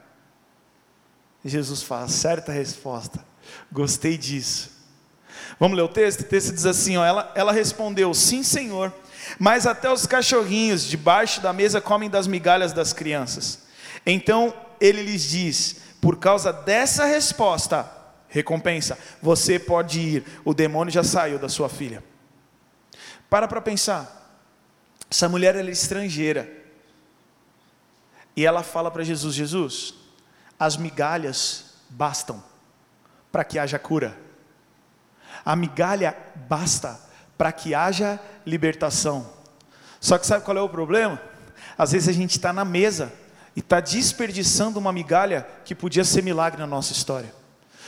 [1.45, 3.25] Jesus fala, certa resposta.
[3.71, 4.71] Gostei disso.
[5.59, 6.21] Vamos ler o texto?
[6.21, 8.93] O texto diz assim: ó, ela, ela respondeu, sim, Senhor,
[9.39, 13.61] mas até os cachorrinhos debaixo da mesa comem das migalhas das crianças.
[14.05, 17.89] Então ele lhes diz: por causa dessa resposta,
[18.37, 22.05] recompensa, você pode ir, o demônio já saiu da sua filha.
[23.31, 24.13] Para para pensar.
[25.11, 26.49] Essa mulher ela é estrangeira.
[28.37, 29.95] E ela fala para Jesus: Jesus,
[30.59, 32.43] as migalhas bastam
[33.33, 34.17] para que haja cura.
[35.45, 36.17] A migalha
[36.49, 37.01] basta
[37.39, 39.33] para que haja libertação.
[40.01, 41.21] Só que sabe qual é o problema?
[41.79, 43.13] Às vezes a gente está na mesa
[43.55, 47.46] e está desperdiçando uma migalha que podia ser milagre na nossa história.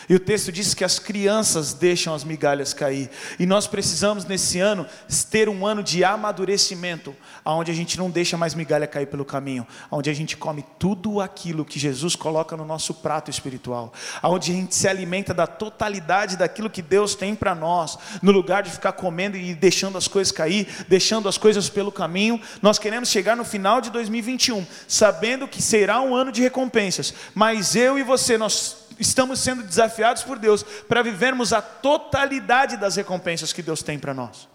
[0.09, 3.11] E o texto diz que as crianças deixam as migalhas cair.
[3.39, 4.87] E nós precisamos nesse ano
[5.31, 9.67] ter um ano de amadurecimento, onde a gente não deixa mais migalha cair pelo caminho,
[9.91, 13.93] onde a gente come tudo aquilo que Jesus coloca no nosso prato espiritual,
[14.23, 18.63] onde a gente se alimenta da totalidade daquilo que Deus tem para nós, no lugar
[18.63, 22.41] de ficar comendo e deixando as coisas cair, deixando as coisas pelo caminho.
[22.63, 27.77] Nós queremos chegar no final de 2021, sabendo que será um ano de recompensas, mas
[27.77, 33.53] eu e você nós estamos sendo desafiados por Deus para vivermos a totalidade das recompensas
[33.53, 34.49] que Deus tem para nós.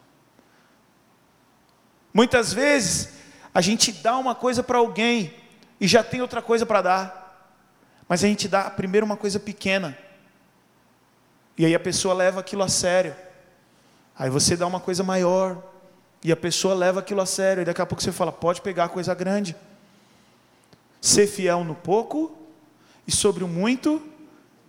[2.13, 3.09] Muitas vezes,
[3.53, 5.33] a gente dá uma coisa para alguém
[5.79, 7.53] e já tem outra coisa para dar,
[8.07, 9.97] mas a gente dá primeiro uma coisa pequena,
[11.57, 13.15] e aí a pessoa leva aquilo a sério,
[14.17, 15.61] aí você dá uma coisa maior,
[16.23, 18.85] e a pessoa leva aquilo a sério, e daqui a pouco você fala: pode pegar
[18.85, 19.55] a coisa grande.
[21.01, 22.37] Ser fiel no pouco,
[23.05, 24.01] e sobre o muito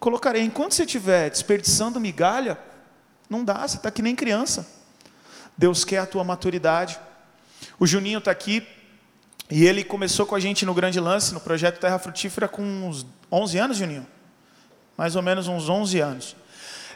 [0.05, 0.43] colocarei.
[0.43, 2.59] Enquanto você estiver desperdiçando migalha,
[3.29, 4.69] não dá, você está que nem criança.
[5.57, 7.01] Deus quer a tua maturidade.
[7.81, 8.67] O Juninho está aqui
[9.51, 13.07] e ele começou com a gente no Grande Lance, no projeto Terra Frutífera, com uns
[13.33, 14.07] 11 anos, Juninho?
[14.95, 16.37] Mais ou menos uns 11 anos.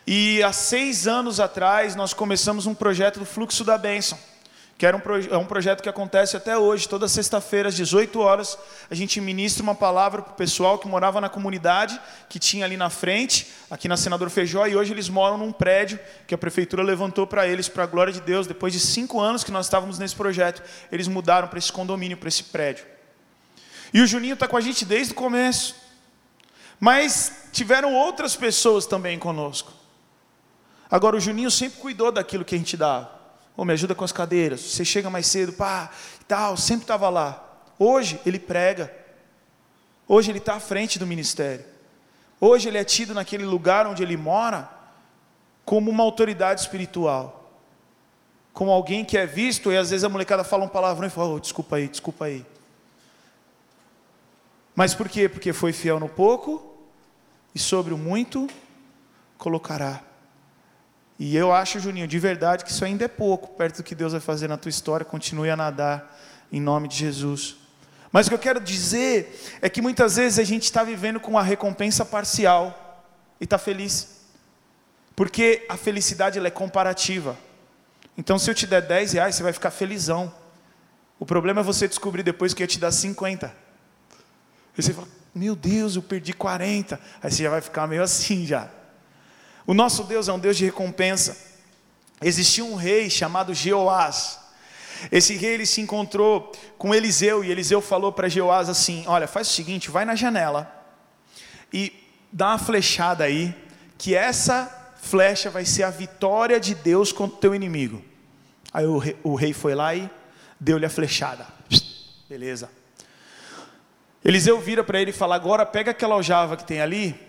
[0.07, 4.19] E há seis anos atrás nós começamos um projeto do Fluxo da Bênção
[4.79, 8.57] que era um, é um projeto que acontece até hoje, toda sexta-feira, às 18 horas,
[8.89, 12.77] a gente ministra uma palavra para o pessoal que morava na comunidade, que tinha ali
[12.77, 16.85] na frente, aqui na Senador Feijó, e hoje eles moram num prédio que a prefeitura
[16.85, 19.99] levantou para eles, para a glória de Deus, depois de cinco anos que nós estávamos
[19.99, 20.63] nesse projeto,
[20.93, 22.87] eles mudaram para esse condomínio, para esse prédio.
[23.93, 25.75] E o Juninho está com a gente desde o começo,
[26.79, 29.73] mas tiveram outras pessoas também conosco.
[30.89, 33.18] Agora, o Juninho sempre cuidou daquilo que a gente dava.
[33.61, 34.61] Oh, me ajuda com as cadeiras.
[34.61, 35.91] Você chega mais cedo, pá,
[36.29, 37.45] tal, sempre estava lá.
[37.77, 38.95] Hoje ele prega.
[40.07, 41.65] Hoje ele está à frente do ministério.
[42.41, 44.71] Hoje ele é tido naquele lugar onde ele mora
[45.65, 47.35] como uma autoridade espiritual.
[48.53, 51.35] com alguém que é visto, e às vezes a molecada fala um palavrão e fala:
[51.35, 52.47] oh, desculpa aí, desculpa aí.
[54.75, 55.29] Mas por quê?
[55.29, 56.77] Porque foi fiel no pouco
[57.53, 58.49] e sobre o muito
[59.37, 60.08] colocará.
[61.19, 64.13] E eu acho, Juninho, de verdade que isso ainda é pouco, perto do que Deus
[64.13, 65.05] vai fazer na tua história.
[65.05, 66.17] Continue a nadar
[66.53, 67.57] em nome de Jesus.
[68.13, 71.37] Mas o que eu quero dizer é que muitas vezes a gente está vivendo com
[71.37, 73.05] a recompensa parcial
[73.41, 74.23] e está feliz,
[75.15, 77.37] porque a felicidade ela é comparativa.
[78.17, 80.33] Então, se eu te der 10 reais, você vai ficar felizão.
[81.19, 83.47] O problema é você descobrir depois que eu te dar 50.
[83.47, 83.53] Aí
[84.83, 86.99] você fala, meu Deus, eu perdi 40.
[87.23, 88.71] Aí você já vai ficar meio assim já.
[89.69, 91.37] O nosso Deus é um Deus de recompensa.
[92.23, 94.39] Existia um rei chamado Jeoás.
[95.13, 99.47] Esse rei ele se encontrou com Eliseu e Eliseu falou para Jeoás assim: Olha, faz
[99.47, 100.75] o seguinte, vai na janela
[101.71, 101.93] e
[102.33, 103.55] dá uma flechada aí,
[103.99, 108.03] que essa flecha vai ser a vitória de Deus contra o teu inimigo.
[108.73, 110.09] Aí o rei, o rei foi lá e
[110.59, 111.47] deu-lhe a flechada.
[112.27, 112.71] Beleza.
[114.25, 117.28] Eliseu vira para ele e fala: Agora pega aquela aljava que tem ali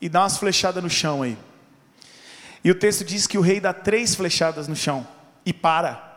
[0.00, 1.36] e dá umas flechadas no chão aí.
[2.62, 5.06] E o texto diz que o rei dá três flechadas no chão
[5.44, 6.08] e para.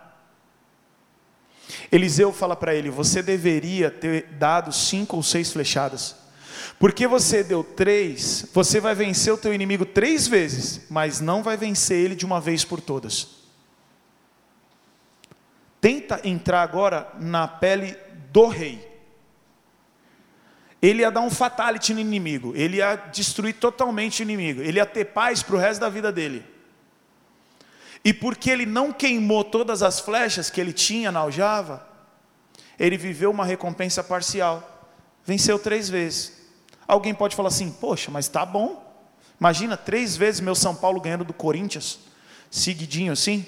[1.92, 6.16] Eliseu fala para ele: Você deveria ter dado cinco ou seis flechadas.
[6.80, 11.56] Porque você deu três, você vai vencer o teu inimigo três vezes, mas não vai
[11.56, 13.28] vencer ele de uma vez por todas.
[15.80, 17.98] Tenta entrar agora na pele
[18.32, 18.93] do rei
[20.84, 24.86] ele ia dar um fatality no inimigo, ele ia destruir totalmente o inimigo, ele ia
[24.86, 26.46] ter paz para o resto da vida dele.
[28.04, 31.88] E porque ele não queimou todas as flechas que ele tinha na aljava,
[32.78, 34.90] ele viveu uma recompensa parcial,
[35.26, 36.34] venceu três vezes.
[36.86, 38.84] Alguém pode falar assim: Poxa, mas tá bom.
[39.40, 42.00] Imagina três vezes meu São Paulo ganhando do Corinthians,
[42.52, 43.46] seguidinho assim,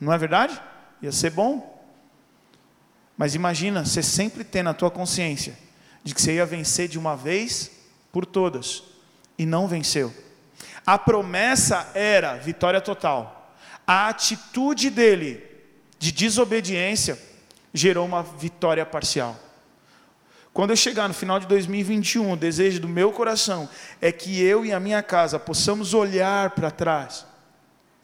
[0.00, 0.60] não é verdade?
[1.02, 1.84] Ia ser bom.
[3.18, 5.65] Mas imagina você sempre ter na tua consciência
[6.06, 7.68] de que você ia vencer de uma vez
[8.12, 8.84] por todas,
[9.36, 10.14] e não venceu.
[10.86, 13.52] A promessa era vitória total.
[13.84, 15.44] A atitude dele
[15.98, 17.20] de desobediência
[17.74, 19.36] gerou uma vitória parcial.
[20.52, 23.68] Quando eu chegar no final de 2021, o desejo do meu coração
[24.00, 27.26] é que eu e a minha casa possamos olhar para trás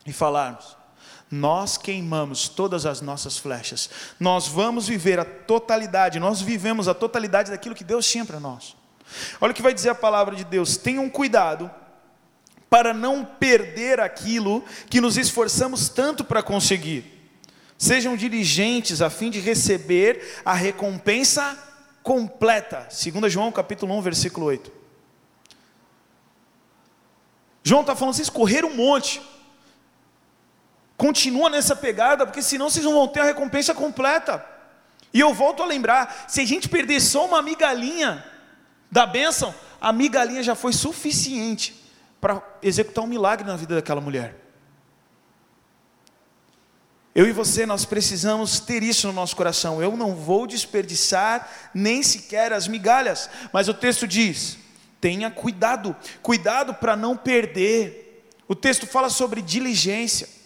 [0.05, 0.77] e falarmos:
[1.33, 3.89] nós queimamos todas as nossas flechas.
[4.21, 8.77] Nós vamos viver a totalidade, nós vivemos a totalidade daquilo que Deus tinha para nós.
[9.41, 11.71] Olha o que vai dizer a palavra de Deus: tenham cuidado
[12.69, 17.11] para não perder aquilo que nos esforçamos tanto para conseguir.
[17.79, 21.59] Sejam diligentes a fim de receber a recompensa
[22.03, 22.89] completa.
[22.91, 24.71] 2 João capítulo 1, versículo 8.
[27.65, 29.23] João está falando, vocês correram um monte,
[31.03, 34.47] Continua nessa pegada, porque senão vocês não vão ter a recompensa completa.
[35.13, 38.25] E eu volto a lembrar: se a gente perder só uma migalhinha
[38.89, 41.75] da bênção, a migalhinha já foi suficiente
[42.21, 44.37] para executar um milagre na vida daquela mulher.
[47.13, 49.83] Eu e você, nós precisamos ter isso no nosso coração.
[49.83, 54.57] Eu não vou desperdiçar nem sequer as migalhas, mas o texto diz:
[55.01, 58.25] tenha cuidado, cuidado para não perder.
[58.47, 60.42] O texto fala sobre diligência.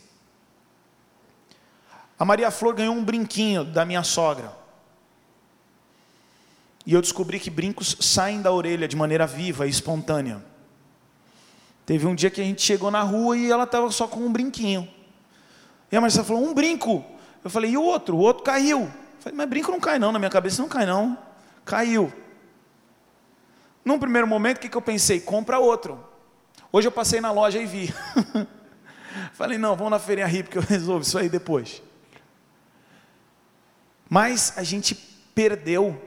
[2.19, 4.53] A Maria Flor ganhou um brinquinho da minha sogra.
[6.87, 10.43] E eu descobri que brincos saem da orelha de maneira viva e espontânea.
[11.85, 14.33] Teve um dia que a gente chegou na rua e ela estava só com um
[14.33, 14.89] brinquinho.
[15.91, 17.05] E a Marcia falou: Um brinco.
[17.45, 18.17] Eu falei: E o outro?
[18.17, 18.83] O outro caiu.
[18.83, 20.11] Eu falei: Mas brinco não cai, não.
[20.11, 21.19] Na minha cabeça não cai, não.
[21.65, 22.13] Caiu.
[23.85, 25.21] Num primeiro momento, o que, que eu pensei?
[25.21, 26.05] Compra outro.
[26.73, 27.95] Hoje eu passei na loja e vi.
[29.35, 31.83] falei: Não, vamos na feirinha RIP que eu resolvo isso aí depois.
[34.09, 34.95] Mas a gente
[35.35, 36.01] perdeu.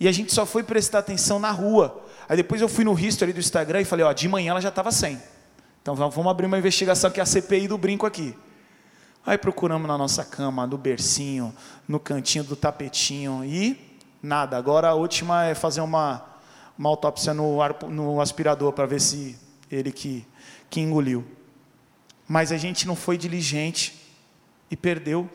[0.00, 2.04] E a gente só foi prestar atenção na rua.
[2.28, 4.68] Aí depois eu fui no history do Instagram e falei, ó, de manhã ela já
[4.68, 5.20] estava sem.
[5.80, 8.34] Então vamos abrir uma investigação que é a CPI do brinco aqui.
[9.24, 11.54] Aí procuramos na nossa cama, no bercinho,
[11.86, 14.56] no cantinho do tapetinho e nada.
[14.56, 16.24] Agora a última é fazer uma,
[16.76, 19.38] uma autópsia no, no aspirador para ver se
[19.70, 20.26] ele que,
[20.68, 21.24] que engoliu.
[22.26, 24.10] Mas a gente não foi diligente
[24.70, 25.28] e perdeu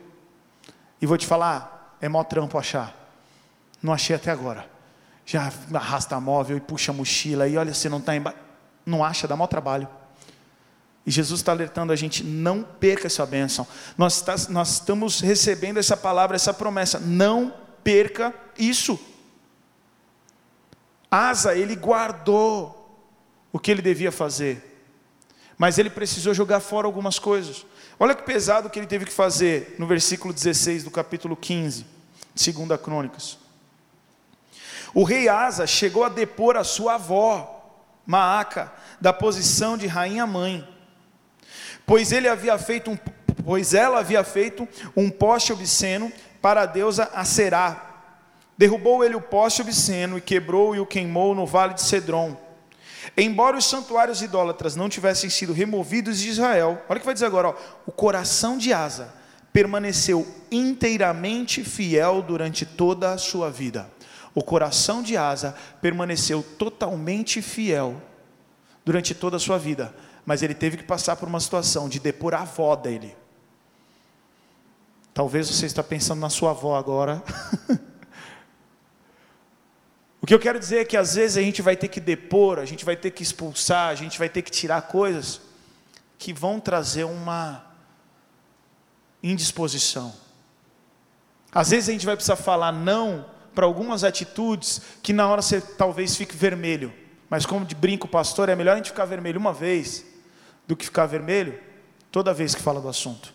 [1.00, 2.94] e vou te falar, é mó trampo achar.
[3.82, 4.68] Não achei até agora.
[5.24, 8.38] Já arrasta móvel e puxa a mochila e olha, você não está embaixo.
[8.84, 9.88] Não acha, dá mó trabalho.
[11.06, 13.66] E Jesus está alertando a gente, não perca essa bênção.
[13.96, 16.98] Nós, tá, nós estamos recebendo essa palavra, essa promessa.
[16.98, 18.98] Não perca isso.
[21.10, 22.74] Asa, ele guardou
[23.52, 24.64] o que ele devia fazer.
[25.56, 27.64] mas ele precisou jogar fora algumas coisas.
[28.00, 31.84] Olha que pesado que ele teve que fazer no versículo 16 do capítulo 15,
[32.32, 33.38] segunda Crônicas.
[34.94, 37.56] O rei Asa chegou a depor a sua avó,
[38.06, 40.66] Maaca, da posição de rainha mãe,
[41.84, 42.98] pois ele havia feito um,
[43.44, 47.84] pois ela havia feito um poste obsceno para a deusa Aserá.
[48.56, 52.36] Derrubou ele o poste obsceno e quebrou e o queimou no vale de Cedron.
[53.16, 57.26] Embora os santuários idólatras não tivessem sido removidos de Israel, olha o que vai dizer
[57.26, 57.54] agora, ó,
[57.86, 59.14] o coração de Asa
[59.52, 63.90] permaneceu inteiramente fiel durante toda a sua vida.
[64.34, 68.00] O coração de Asa permaneceu totalmente fiel
[68.84, 69.94] durante toda a sua vida,
[70.24, 73.16] mas ele teve que passar por uma situação de depor a avó dele.
[75.12, 77.22] Talvez você está pensando na sua avó agora.
[80.28, 82.66] que eu quero dizer é que às vezes a gente vai ter que depor, a
[82.66, 85.40] gente vai ter que expulsar, a gente vai ter que tirar coisas
[86.18, 87.64] que vão trazer uma
[89.22, 90.14] indisposição.
[91.50, 95.62] Às vezes a gente vai precisar falar não para algumas atitudes que na hora você
[95.62, 96.92] talvez fique vermelho.
[97.30, 100.04] Mas como de brinco pastor, é melhor a gente ficar vermelho uma vez
[100.66, 101.58] do que ficar vermelho
[102.12, 103.32] toda vez que fala do assunto.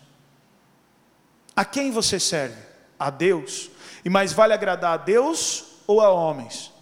[1.56, 2.62] A quem você serve?
[2.96, 3.68] A Deus.
[4.04, 6.72] E mais vale agradar a Deus ou a homens?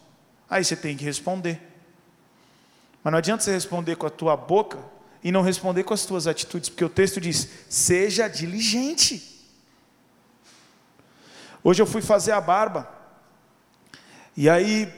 [0.53, 1.59] Aí você tem que responder.
[3.03, 4.79] Mas não adianta você responder com a tua boca
[5.25, 9.49] e não responder com as tuas atitudes, porque o texto diz: seja diligente.
[11.65, 12.87] Hoje eu fui fazer a barba,
[14.37, 14.93] e aí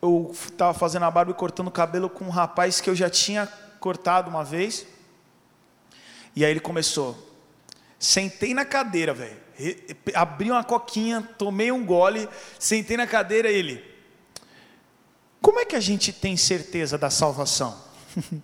[0.00, 3.10] eu estava fazendo a barba e cortando o cabelo com um rapaz que eu já
[3.10, 3.48] tinha
[3.80, 4.86] cortado uma vez,
[6.36, 7.18] e aí ele começou:
[7.98, 9.40] Sentei na cadeira, velho.
[10.14, 12.28] Abri uma coquinha, tomei um gole,
[12.60, 13.95] sentei na cadeira ele.
[15.46, 17.80] Como é que a gente tem certeza da salvação?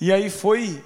[0.00, 0.80] e aí foi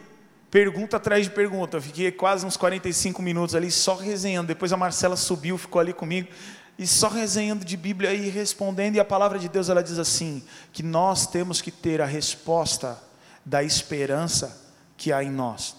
[0.50, 1.76] pergunta atrás de pergunta.
[1.76, 4.46] Eu fiquei quase uns 45 minutos ali só resenhando.
[4.46, 6.30] Depois a Marcela subiu, ficou ali comigo
[6.78, 8.96] e só resenhando de Bíblia e respondendo.
[8.96, 12.98] E a palavra de Deus ela diz assim: que nós temos que ter a resposta
[13.44, 15.76] da esperança que há em nós.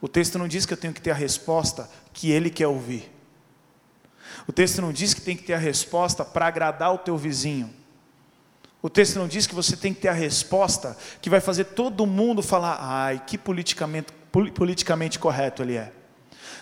[0.00, 3.12] O texto não diz que eu tenho que ter a resposta que ele quer ouvir.
[4.46, 7.82] O texto não diz que tem que ter a resposta para agradar o teu vizinho.
[8.84, 12.04] O texto não diz que você tem que ter a resposta que vai fazer todo
[12.04, 15.90] mundo falar, ai, que politicamente, politicamente correto ele é.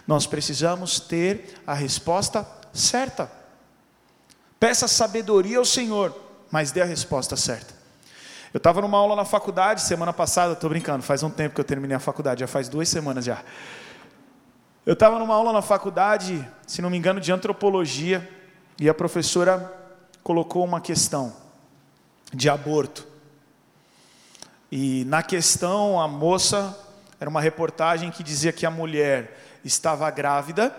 [0.06, 3.28] Nós precisamos ter a resposta certa.
[4.60, 6.16] Peça sabedoria ao Senhor,
[6.48, 7.74] mas dê a resposta certa.
[8.54, 11.64] Eu estava numa aula na faculdade semana passada, estou brincando, faz um tempo que eu
[11.64, 13.42] terminei a faculdade, já faz duas semanas já.
[14.86, 18.30] Eu estava numa aula na faculdade, se não me engano, de antropologia,
[18.78, 19.72] e a professora
[20.22, 21.41] colocou uma questão
[22.32, 23.06] de aborto.
[24.70, 26.78] E na questão, a moça,
[27.20, 30.74] era uma reportagem que dizia que a mulher estava grávida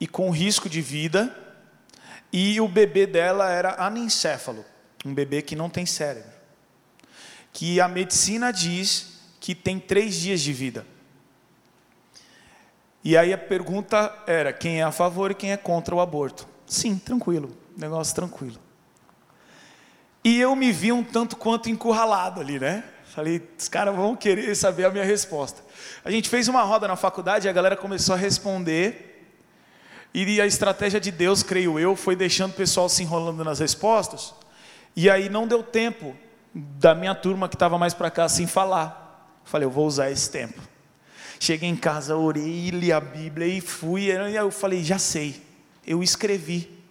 [0.00, 1.34] e com risco de vida,
[2.32, 4.64] e o bebê dela era anencéfalo,
[5.04, 6.34] um bebê que não tem cérebro
[7.54, 10.84] que a medicina diz que tem três dias de vida.
[13.02, 16.46] E aí a pergunta era: quem é a favor e quem é contra o aborto?
[16.66, 18.58] Sim, tranquilo, negócio tranquilo.
[20.24, 22.82] E eu me vi um tanto quanto encurralado ali, né?
[23.14, 25.62] Falei, os caras vão querer saber a minha resposta.
[26.02, 29.28] A gente fez uma roda na faculdade e a galera começou a responder.
[30.14, 34.32] E a estratégia de Deus, creio eu, foi deixando o pessoal se enrolando nas respostas.
[34.96, 36.16] E aí não deu tempo
[36.54, 39.38] da minha turma que estava mais para cá sem falar.
[39.44, 40.60] Falei, eu vou usar esse tempo.
[41.38, 44.04] Cheguei em casa, orei, li a Bíblia e fui.
[44.04, 45.42] E eu falei, já sei.
[45.86, 46.82] Eu escrevi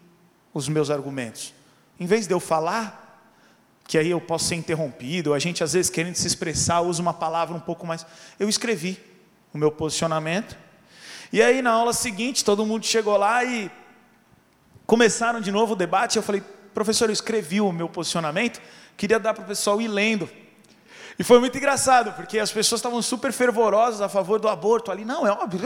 [0.54, 1.54] os meus argumentos.
[2.00, 3.03] Em vez de eu falar,
[3.86, 7.14] que aí eu posso ser interrompido, a gente às vezes querendo se expressar, usa uma
[7.14, 8.06] palavra um pouco mais.
[8.40, 9.00] Eu escrevi
[9.54, 10.58] o meu posicionamento.
[11.32, 13.70] E aí na aula seguinte, todo mundo chegou lá e
[14.86, 16.18] começaram de novo o debate.
[16.18, 16.42] Eu falei,
[16.74, 18.62] professor, eu escrevi o meu posicionamento
[18.98, 20.30] queria dar para o pessoal ir lendo.
[21.18, 25.06] E foi muito engraçado, porque as pessoas estavam super fervorosas a favor do aborto ali,
[25.06, 25.62] não, é óbvio.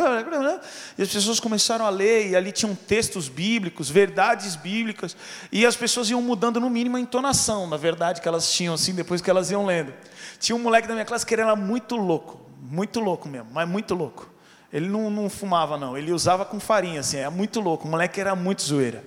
[0.98, 5.16] E as pessoas começaram a ler, e ali tinham textos bíblicos, verdades bíblicas,
[5.52, 8.94] e as pessoas iam mudando no mínimo a entonação da verdade que elas tinham, assim,
[8.94, 9.94] depois que elas iam lendo.
[10.40, 13.96] Tinha um moleque da minha classe que era muito louco, muito louco mesmo, mas muito
[13.96, 14.30] louco.
[14.72, 18.20] Ele não, não fumava, não, ele usava com farinha, assim, é muito louco, o moleque
[18.20, 19.04] era muito zoeira.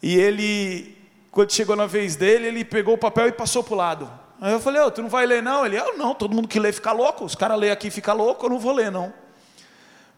[0.00, 3.76] E ele quando chegou na vez dele, ele pegou o papel e passou para o
[3.76, 4.10] lado.
[4.40, 5.66] Aí eu falei, oh, tu não vai ler não?
[5.66, 8.46] Ele, oh, não, todo mundo que lê fica louco, os caras lêem aqui fica louco,
[8.46, 9.12] eu não vou ler não.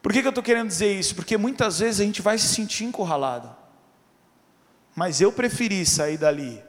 [0.00, 1.14] Por que, que eu estou querendo dizer isso?
[1.14, 3.54] Porque muitas vezes a gente vai se sentir encurralado.
[4.94, 6.62] Mas eu preferi sair dali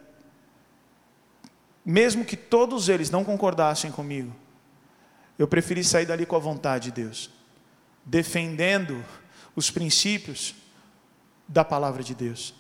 [1.86, 4.34] mesmo que todos eles não concordassem comigo,
[5.38, 7.30] eu preferi sair dali com a vontade de Deus,
[8.06, 9.04] defendendo
[9.56, 10.56] os princípios
[11.48, 12.54] da palavra de Deus.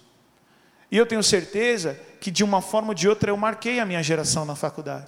[0.91, 4.01] E eu tenho certeza que de uma forma ou de outra eu marquei a minha
[4.01, 5.07] geração na faculdade.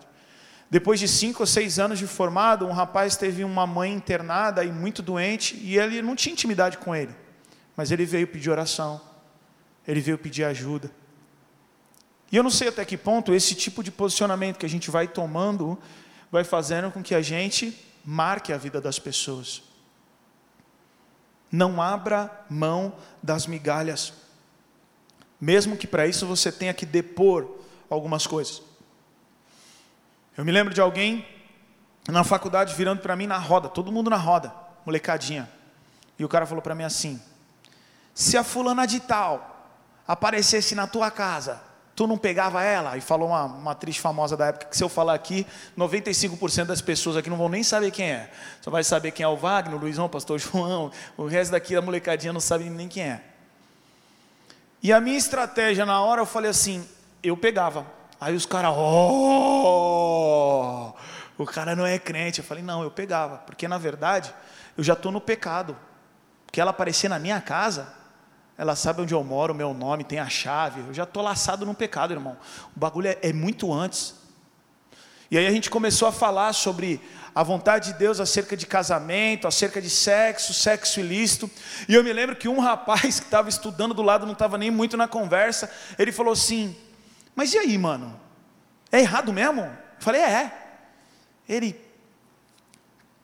[0.69, 4.69] Depois de cinco ou seis anos de formado, um rapaz teve uma mãe internada e
[4.69, 7.15] muito doente, e ele não tinha intimidade com ele,
[7.73, 8.99] mas ele veio pedir oração,
[9.87, 10.91] ele veio pedir ajuda.
[12.29, 15.07] E eu não sei até que ponto esse tipo de posicionamento que a gente vai
[15.07, 15.79] tomando
[16.29, 19.63] vai fazendo com que a gente marque a vida das pessoas.
[21.49, 22.93] Não abra mão
[23.23, 24.11] das migalhas,
[25.39, 27.49] mesmo que para isso você tenha que depor
[27.89, 28.61] algumas coisas.
[30.37, 31.25] Eu me lembro de alguém
[32.07, 34.53] na faculdade virando para mim na roda, todo mundo na roda,
[34.85, 35.49] molecadinha.
[36.17, 37.21] E o cara falou para mim assim:
[38.13, 39.71] se a fulana de tal
[40.07, 41.61] aparecesse na tua casa,
[41.95, 42.97] tu não pegava ela?
[42.97, 46.81] E falou uma, uma atriz famosa da época que se eu falar aqui, 95% das
[46.81, 48.31] pessoas aqui não vão nem saber quem é.
[48.61, 51.73] Só vai saber quem é o Wagner, o Luizão, o pastor João, o resto daqui
[51.73, 53.34] da molecadinha não sabe nem quem é.
[54.81, 56.87] E a minha estratégia na hora eu falei assim,
[57.23, 57.85] eu pegava.
[58.19, 60.03] Aí os caras, oh,
[61.37, 62.39] o cara não é crente.
[62.39, 64.33] Eu falei, não, eu pegava, porque na verdade
[64.77, 65.77] eu já estou no pecado.
[66.45, 67.93] Porque ela aparecer na minha casa,
[68.57, 70.81] ela sabe onde eu moro, o meu nome, tem a chave.
[70.87, 72.37] Eu já estou laçado no pecado, irmão.
[72.75, 74.15] O bagulho é, é muito antes.
[75.29, 77.01] E aí a gente começou a falar sobre
[77.35, 81.51] a vontade de Deus acerca de casamento, acerca de sexo, sexo ilícito.
[81.87, 84.71] E eu me lembro que um rapaz que estava estudando do lado, não estava nem
[84.71, 85.69] muito na conversa,
[85.99, 86.73] ele falou assim:
[87.35, 88.17] Mas e aí, mano?
[88.89, 89.61] É errado mesmo?
[89.61, 90.61] Eu falei: É.
[91.47, 91.79] Ele,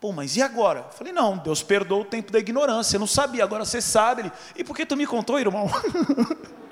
[0.01, 0.79] Pô, mas e agora?
[0.79, 4.23] Eu falei, não, Deus perdoa o tempo da ignorância, eu não sabia, agora você sabe.
[4.23, 5.69] Ele, e por que tu me contou, irmão?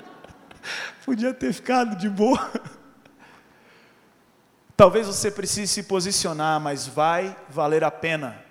[1.06, 2.50] Podia ter ficado de boa.
[4.80, 8.42] Talvez você precise se posicionar, mas vai valer a pena.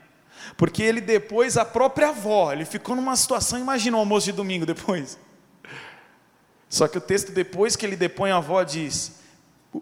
[0.55, 4.63] Porque ele depois, a própria avó, ele ficou numa situação, imagina o almoço de domingo
[4.63, 5.17] depois.
[6.69, 9.21] Só que o texto depois que ele depõe a avó diz: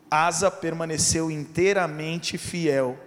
[0.10, 2.98] Asa permaneceu inteiramente fiel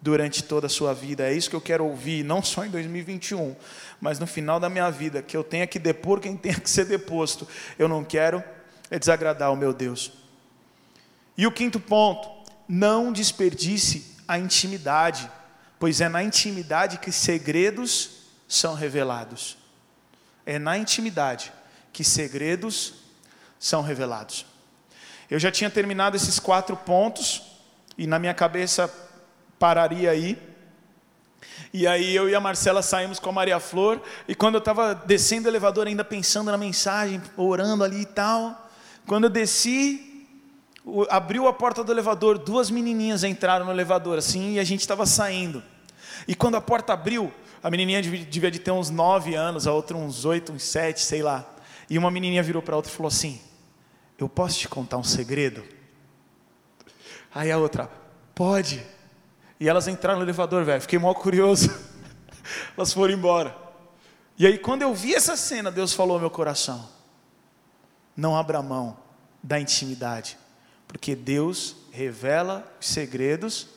[0.00, 1.28] durante toda a sua vida.
[1.28, 3.54] É isso que eu quero ouvir, não só em 2021,
[4.00, 6.86] mas no final da minha vida, que eu tenha que depor quem tenha que ser
[6.86, 7.46] deposto.
[7.78, 8.42] Eu não quero
[8.90, 10.12] é desagradar o meu Deus.
[11.36, 12.35] E o quinto ponto,
[12.68, 15.30] não desperdice a intimidade,
[15.78, 18.10] pois é na intimidade que segredos
[18.48, 19.56] são revelados.
[20.44, 21.52] É na intimidade
[21.92, 22.94] que segredos
[23.58, 24.46] são revelados.
[25.30, 27.42] Eu já tinha terminado esses quatro pontos,
[27.98, 28.92] e na minha cabeça
[29.58, 30.40] pararia aí.
[31.72, 34.94] E aí eu e a Marcela saímos com a Maria Flor, e quando eu estava
[34.94, 38.70] descendo o elevador, ainda pensando na mensagem, orando ali e tal,
[39.06, 40.05] quando eu desci,
[41.10, 45.04] abriu a porta do elevador, duas menininhas entraram no elevador assim, e a gente estava
[45.04, 45.62] saindo.
[46.26, 47.32] E quando a porta abriu,
[47.62, 51.22] a menininha devia de ter uns nove anos, a outra uns oito, uns sete, sei
[51.22, 51.44] lá.
[51.90, 53.40] E uma menininha virou para a outra e falou assim:
[54.18, 55.64] Eu posso te contar um segredo?
[57.34, 57.90] Aí a outra,
[58.34, 58.84] pode.
[59.58, 60.80] E elas entraram no elevador, velho.
[60.80, 61.70] Fiquei mal curioso.
[62.76, 63.56] elas foram embora.
[64.38, 66.88] E aí, quando eu vi essa cena, Deus falou ao meu coração:
[68.16, 68.96] Não abra mão
[69.42, 70.36] da intimidade,
[70.86, 73.68] porque Deus revela os segredos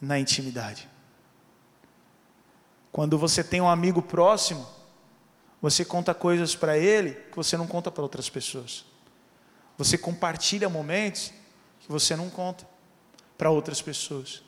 [0.00, 0.88] na intimidade.
[2.90, 4.66] Quando você tem um amigo próximo,
[5.60, 8.84] você conta coisas para ele que você não conta para outras pessoas.
[9.76, 11.32] Você compartilha momentos
[11.80, 12.66] que você não conta
[13.36, 14.42] para outras pessoas.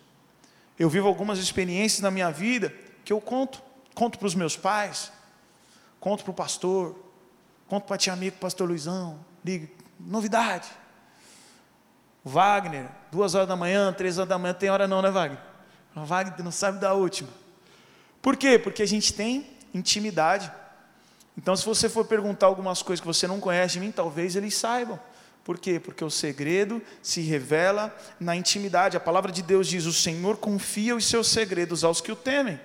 [0.78, 2.72] Eu vivo algumas experiências na minha vida
[3.04, 3.62] que eu conto.
[3.94, 5.10] Conto para os meus pais,
[5.98, 6.94] conto para o pastor,
[7.66, 9.68] conto para tia amigo, pastor Luizão, liga,
[9.98, 10.68] novidade.
[12.28, 15.38] Wagner, duas horas da manhã, três horas da manhã, tem hora não, né, Wagner?
[15.94, 17.30] Wagner não sabe da última.
[18.20, 18.58] Por quê?
[18.58, 20.50] Porque a gente tem intimidade.
[21.38, 24.56] Então, se você for perguntar algumas coisas que você não conhece de mim, talvez eles
[24.56, 24.98] saibam.
[25.44, 25.78] Por quê?
[25.78, 28.96] Porque o segredo se revela na intimidade.
[28.96, 32.58] A palavra de Deus diz: O Senhor confia os seus segredos aos que o temem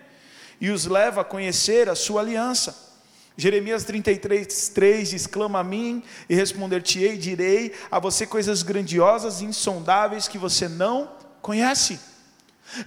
[0.60, 2.91] e os leva a conhecer a sua aliança.
[3.38, 9.46] Jeremias 33, 3 diz: Clama a mim e responder-te-ei, direi a você coisas grandiosas e
[9.46, 11.12] insondáveis que você não
[11.42, 12.00] conhece.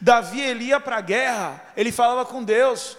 [0.00, 2.96] Davi ele ia para a guerra, ele falava com Deus,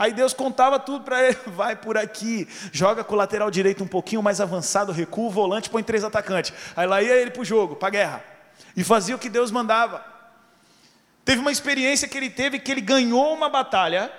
[0.00, 3.86] Aí Deus contava tudo para ele, vai por aqui, joga com o lateral direito um
[3.86, 6.54] pouquinho mais avançado, recua o volante, põe três atacantes.
[6.74, 8.24] Aí lá ia ele para o jogo, para a guerra.
[8.74, 10.02] E fazia o que Deus mandava.
[11.22, 14.10] Teve uma experiência que ele teve que ele ganhou uma batalha,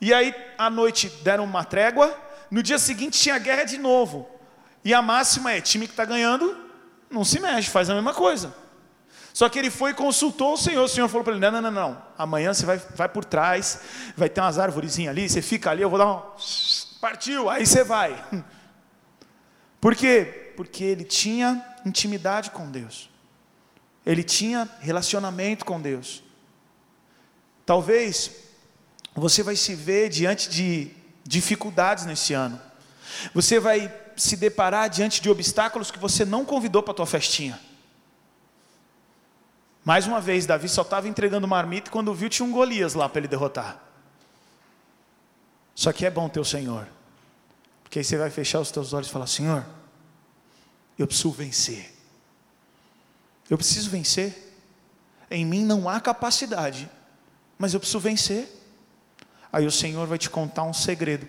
[0.00, 2.16] e aí à noite deram uma trégua,
[2.50, 4.28] no dia seguinte tinha guerra de novo.
[4.84, 6.56] E a máxima é: time que está ganhando,
[7.10, 8.54] não se mexe, faz a mesma coisa.
[9.32, 10.84] Só que ele foi e consultou o Senhor.
[10.84, 12.02] O Senhor falou para ele: não, não, não, não.
[12.16, 13.80] Amanhã você vai, vai por trás,
[14.16, 16.22] vai ter umas árvorezinhas ali, você fica ali, eu vou dar um.
[17.00, 18.24] Partiu, aí você vai.
[19.78, 20.52] Por quê?
[20.56, 23.10] Porque ele tinha intimidade com Deus,
[24.04, 26.24] ele tinha relacionamento com Deus.
[27.64, 28.45] Talvez
[29.20, 30.90] você vai se ver diante de
[31.24, 32.60] dificuldades nesse ano,
[33.34, 37.58] você vai se deparar diante de obstáculos que você não convidou para a tua festinha.
[39.84, 43.20] Mais uma vez, Davi só estava entregando marmita quando viu tinha um Golias lá para
[43.20, 43.80] ele derrotar.
[45.74, 46.88] Só que é bom ter o Senhor.
[47.84, 49.64] Porque aí você vai fechar os teus olhos e falar: Senhor,
[50.98, 51.94] eu preciso vencer.
[53.48, 54.54] Eu preciso vencer.
[55.30, 56.90] Em mim não há capacidade,
[57.58, 58.55] mas eu preciso vencer.
[59.52, 61.28] Aí o Senhor vai te contar um segredo.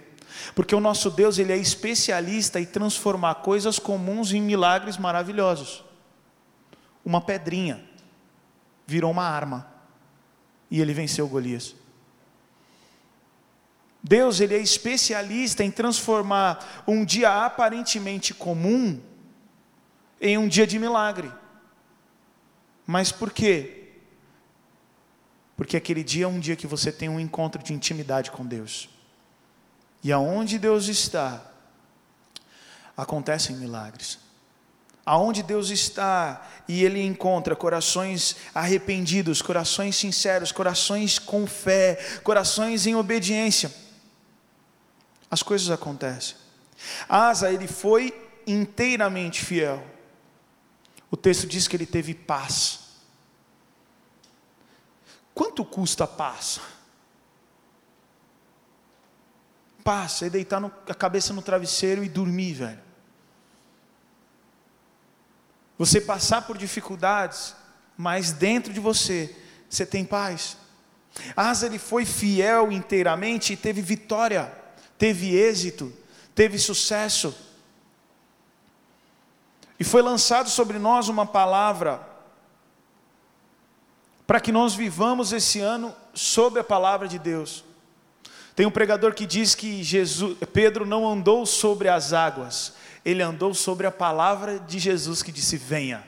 [0.54, 5.84] Porque o nosso Deus, ele é especialista em transformar coisas comuns em milagres maravilhosos.
[7.04, 7.84] Uma pedrinha
[8.86, 9.68] virou uma arma.
[10.70, 11.76] E ele venceu Golias.
[14.04, 19.02] Deus ele é especialista em transformar um dia aparentemente comum
[20.22, 21.32] em um dia de milagre.
[22.86, 23.77] Mas por quê?
[25.58, 28.88] Porque aquele dia é um dia que você tem um encontro de intimidade com Deus.
[30.02, 31.44] E aonde Deus está,
[32.96, 34.20] acontecem milagres
[35.08, 42.94] aonde Deus está e Ele encontra corações arrependidos, corações sinceros, corações com fé, corações em
[42.94, 43.74] obediência,
[45.32, 46.36] as coisas acontecem.
[47.08, 48.14] Asa, ele foi
[48.46, 49.82] inteiramente fiel.
[51.10, 52.80] O texto diz que ele teve paz.
[55.38, 56.60] Quanto custa a paz?
[59.84, 62.88] Paz é deitar no, a cabeça no travesseiro e dormir, velho
[65.78, 67.56] você passar por dificuldades,
[67.96, 69.36] mas dentro de você,
[69.70, 70.58] você tem paz.
[71.36, 74.52] Asa ele foi fiel inteiramente e teve vitória,
[74.98, 75.94] teve êxito,
[76.34, 77.36] teve sucesso.
[79.80, 82.17] E foi lançado sobre nós uma palavra
[84.28, 87.64] para que nós vivamos esse ano sob a palavra de Deus.
[88.54, 92.74] Tem um pregador que diz que Jesus, Pedro não andou sobre as águas,
[93.06, 96.06] ele andou sobre a palavra de Jesus que disse: Venha.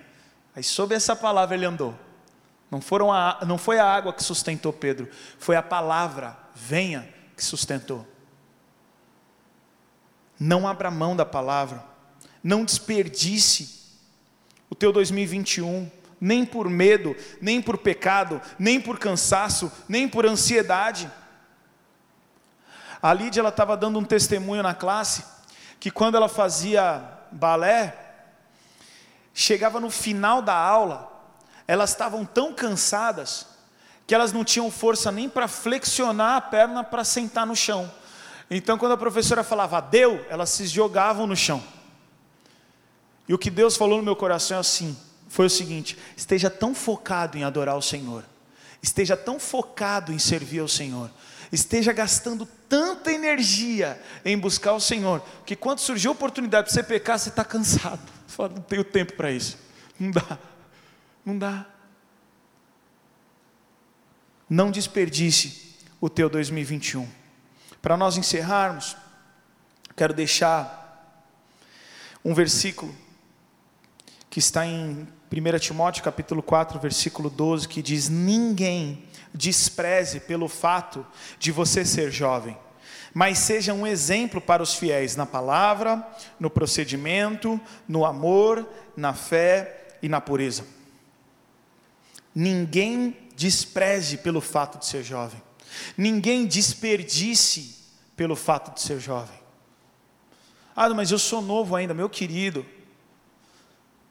[0.54, 1.96] Aí, sobre essa palavra, ele andou.
[2.70, 5.10] Não, foram a, não foi a água que sustentou Pedro,
[5.40, 8.06] foi a palavra, venha, que sustentou.
[10.40, 11.84] Não abra mão da palavra,
[12.44, 13.80] não desperdice
[14.70, 15.90] o teu 2021,
[16.20, 21.10] nem por medo, nem por pecado, nem por cansaço, nem por ansiedade.
[23.02, 25.24] A Lídia estava dando um testemunho na classe,
[25.80, 27.02] que quando ela fazia
[27.32, 27.96] balé,
[29.34, 31.10] chegava no final da aula,
[31.68, 33.48] elas estavam tão cansadas
[34.06, 37.90] que elas não tinham força nem para flexionar a perna para sentar no chão.
[38.50, 41.64] Então, quando a professora falava deu, elas se jogavam no chão.
[43.28, 44.98] E o que Deus falou no meu coração é assim:
[45.30, 48.26] foi o seguinte, esteja tão focado em adorar o Senhor,
[48.82, 51.10] esteja tão focado em servir ao Senhor,
[51.52, 56.84] esteja gastando tanta energia em buscar o Senhor, que quando surgir a oportunidade para você
[56.84, 58.02] pecar, você está cansado.
[58.28, 59.58] Você fala, não tenho tempo para isso.
[60.00, 60.40] Não dá.
[61.26, 61.66] Não dá.
[64.50, 67.08] Não desperdice o teu 2021.
[67.82, 68.98] Para nós encerrarmos,
[69.96, 70.78] quero deixar
[72.24, 72.96] um versículo
[74.30, 81.06] que está em 1 Timóteo capítulo 4, versículo 12, que diz: Ninguém despreze pelo fato
[81.38, 82.58] de você ser jovem,
[83.14, 86.06] mas seja um exemplo para os fiéis na palavra,
[86.40, 88.68] no procedimento, no amor,
[88.98, 90.66] na fé e na pureza.
[92.34, 95.42] Ninguém despreze pelo fato de ser jovem.
[95.96, 97.78] Ninguém desperdice
[98.16, 99.40] pelo fato de ser jovem.
[100.76, 102.66] Ah, mas eu sou novo ainda, meu querido.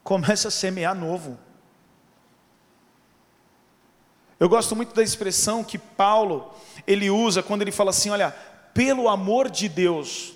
[0.08, 1.38] Começa a semear novo.
[4.40, 6.50] Eu gosto muito da expressão que Paulo
[6.86, 8.30] ele usa quando ele fala assim, olha,
[8.72, 10.32] pelo amor de Deus,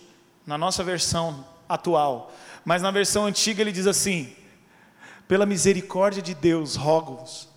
[0.47, 2.31] na nossa versão atual,
[2.67, 4.37] mas na versão antiga ele diz assim:
[5.27, 7.49] pela misericórdia de Deus, rogo-vos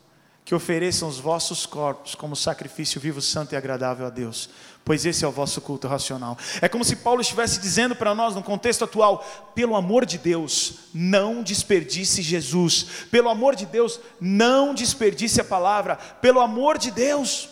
[0.45, 4.47] que ofereçam os vossos corpos como sacrifício vivo, santo e agradável a Deus,
[4.85, 6.37] pois esse é o vosso culto racional.
[6.61, 9.25] É como se Paulo estivesse dizendo para nós, no contexto atual:
[9.55, 15.95] pelo amor de Deus, não desperdice Jesus, pelo amor de Deus, não desperdice a palavra,
[15.95, 17.49] pelo amor de Deus.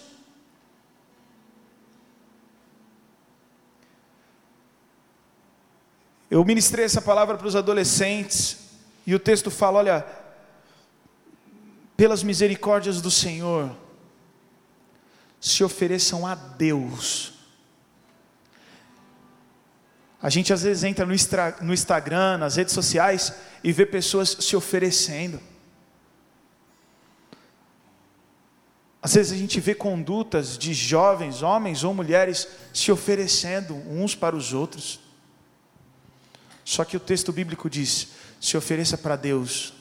[6.30, 8.60] Eu ministrei essa palavra para os adolescentes,
[9.08, 10.23] e o texto fala: olha,
[12.04, 13.74] pelas misericórdias do Senhor,
[15.39, 17.32] se ofereçam a Deus.
[20.22, 21.14] A gente às vezes entra no,
[21.62, 23.32] no Instagram, nas redes sociais
[23.64, 25.39] e vê pessoas se oferecendo.
[29.01, 34.36] Às vezes a gente vê condutas de jovens, homens ou mulheres, se oferecendo uns para
[34.36, 34.99] os outros.
[36.66, 38.10] Só que o texto bíblico diz:
[38.41, 39.74] se ofereça para Deus,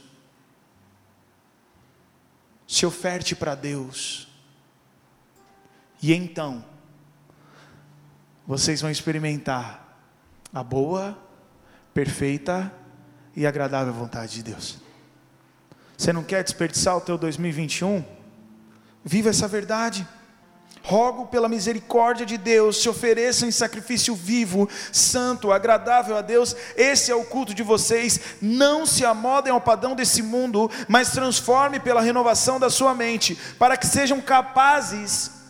[2.72, 4.26] se oferte para Deus,
[6.02, 6.64] e então,
[8.46, 9.94] vocês vão experimentar
[10.54, 11.18] a boa,
[11.92, 12.72] perfeita
[13.36, 14.78] e agradável vontade de Deus.
[15.98, 18.02] Você não quer desperdiçar o teu 2021?
[19.04, 20.08] Viva essa verdade.
[20.84, 26.56] Rogo pela misericórdia de Deus, se ofereçam em sacrifício vivo, santo, agradável a Deus.
[26.76, 28.20] Esse é o culto de vocês.
[28.40, 33.76] Não se amodem ao padrão desse mundo, mas transforme pela renovação da sua mente, para
[33.76, 35.42] que sejam capazes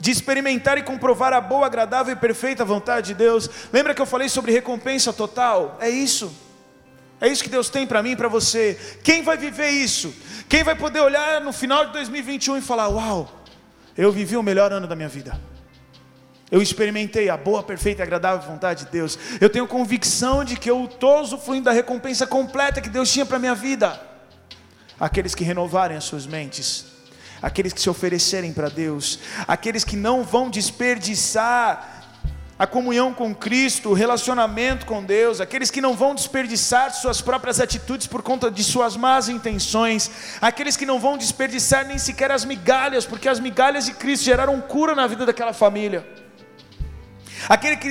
[0.00, 3.50] de experimentar e comprovar a boa, agradável e perfeita vontade de Deus.
[3.72, 5.76] Lembra que eu falei sobre recompensa total?
[5.80, 6.32] É isso.
[7.20, 8.78] É isso que Deus tem para mim e para você.
[9.02, 10.14] Quem vai viver isso?
[10.48, 13.28] Quem vai poder olhar no final de 2021 e falar: Uau,
[13.98, 15.38] eu vivi o melhor ano da minha vida.
[16.50, 19.18] Eu experimentei a boa, perfeita e agradável vontade de Deus.
[19.40, 23.36] Eu tenho convicção de que eu estou usufruindo da recompensa completa que Deus tinha para
[23.36, 24.00] a minha vida.
[24.98, 26.86] Aqueles que renovarem as suas mentes,
[27.42, 31.97] aqueles que se oferecerem para Deus, aqueles que não vão desperdiçar
[32.58, 37.60] a comunhão com Cristo, o relacionamento com Deus, aqueles que não vão desperdiçar suas próprias
[37.60, 42.44] atitudes por conta de suas más intenções, aqueles que não vão desperdiçar nem sequer as
[42.44, 46.04] migalhas, porque as migalhas de Cristo geraram cura na vida daquela família,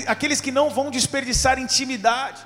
[0.05, 2.45] aqueles que não vão desperdiçar intimidade,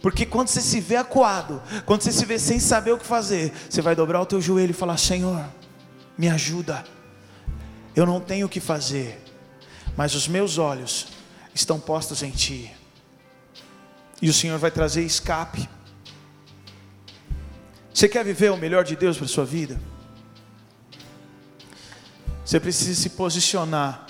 [0.00, 3.52] porque quando você se vê acuado, quando você se vê sem saber o que fazer,
[3.68, 5.44] você vai dobrar o teu joelho e falar: Senhor,
[6.18, 6.84] me ajuda,
[7.94, 9.31] eu não tenho o que fazer
[9.96, 11.08] mas os meus olhos
[11.54, 12.70] estão postos em Ti.
[14.20, 15.68] E o Senhor vai trazer escape.
[17.92, 19.80] Você quer viver o melhor de Deus para a sua vida?
[22.44, 24.06] Você precisa se posicionar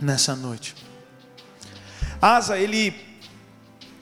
[0.00, 0.74] nessa noite.
[2.20, 2.94] Asa, ele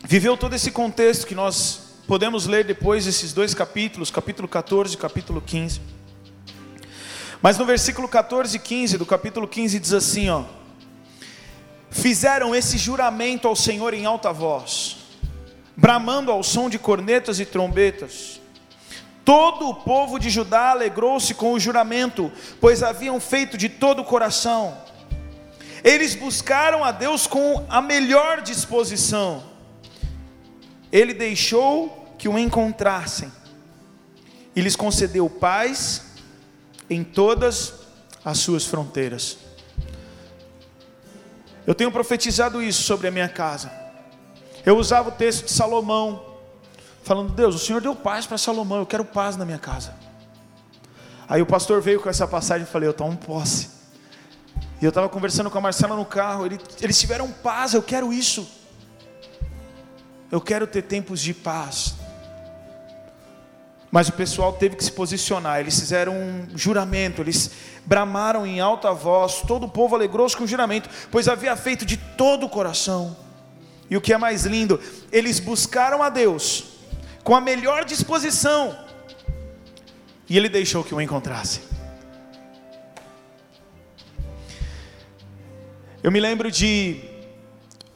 [0.05, 4.97] viveu todo esse contexto que nós podemos ler depois desses dois capítulos, capítulo 14 e
[4.97, 5.81] capítulo 15.
[7.41, 10.45] Mas no versículo 14 e 15 do capítulo 15 diz assim, ó:
[11.95, 14.97] fizeram esse juramento ao Senhor em alta voz,
[15.77, 18.41] bramando ao som de cornetas e trombetas.
[19.25, 22.31] Todo o povo de Judá alegrou-se com o juramento,
[22.61, 24.77] pois haviam feito de todo o coração.
[25.85, 29.45] Eles buscaram a Deus com a melhor disposição.
[30.91, 33.31] Ele deixou que o encontrassem
[34.55, 36.03] e lhes concedeu paz
[36.91, 37.73] em todas
[38.25, 39.39] as suas fronteiras.
[41.67, 43.73] Eu tenho profetizado isso sobre a minha casa.
[44.65, 46.25] Eu usava o texto de Salomão,
[47.03, 49.95] falando: Deus, o Senhor deu paz para Salomão, eu quero paz na minha casa.
[51.29, 53.71] Aí o pastor veio com essa passagem e falei: Eu tomo posse.
[54.81, 58.13] E eu estava conversando com a Marcela no carro, ele, eles tiveram paz, eu quero
[58.13, 58.47] isso.
[60.31, 61.95] Eu quero ter tempos de paz.
[63.95, 67.53] Mas o pessoal teve que se posicionar, eles fizeram um juramento, eles
[67.87, 71.97] bramaram em alta voz, todo o povo alegrou-se com o juramento, pois havia feito de
[71.97, 73.17] todo o coração.
[73.89, 74.81] E o que é mais lindo,
[75.13, 76.65] eles buscaram a Deus
[77.23, 78.77] com a melhor disposição,
[80.29, 81.61] e Ele deixou que o encontrasse.
[86.03, 87.01] Eu me lembro de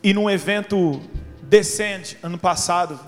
[0.00, 1.02] ir num evento
[1.42, 3.00] Descend ano passado,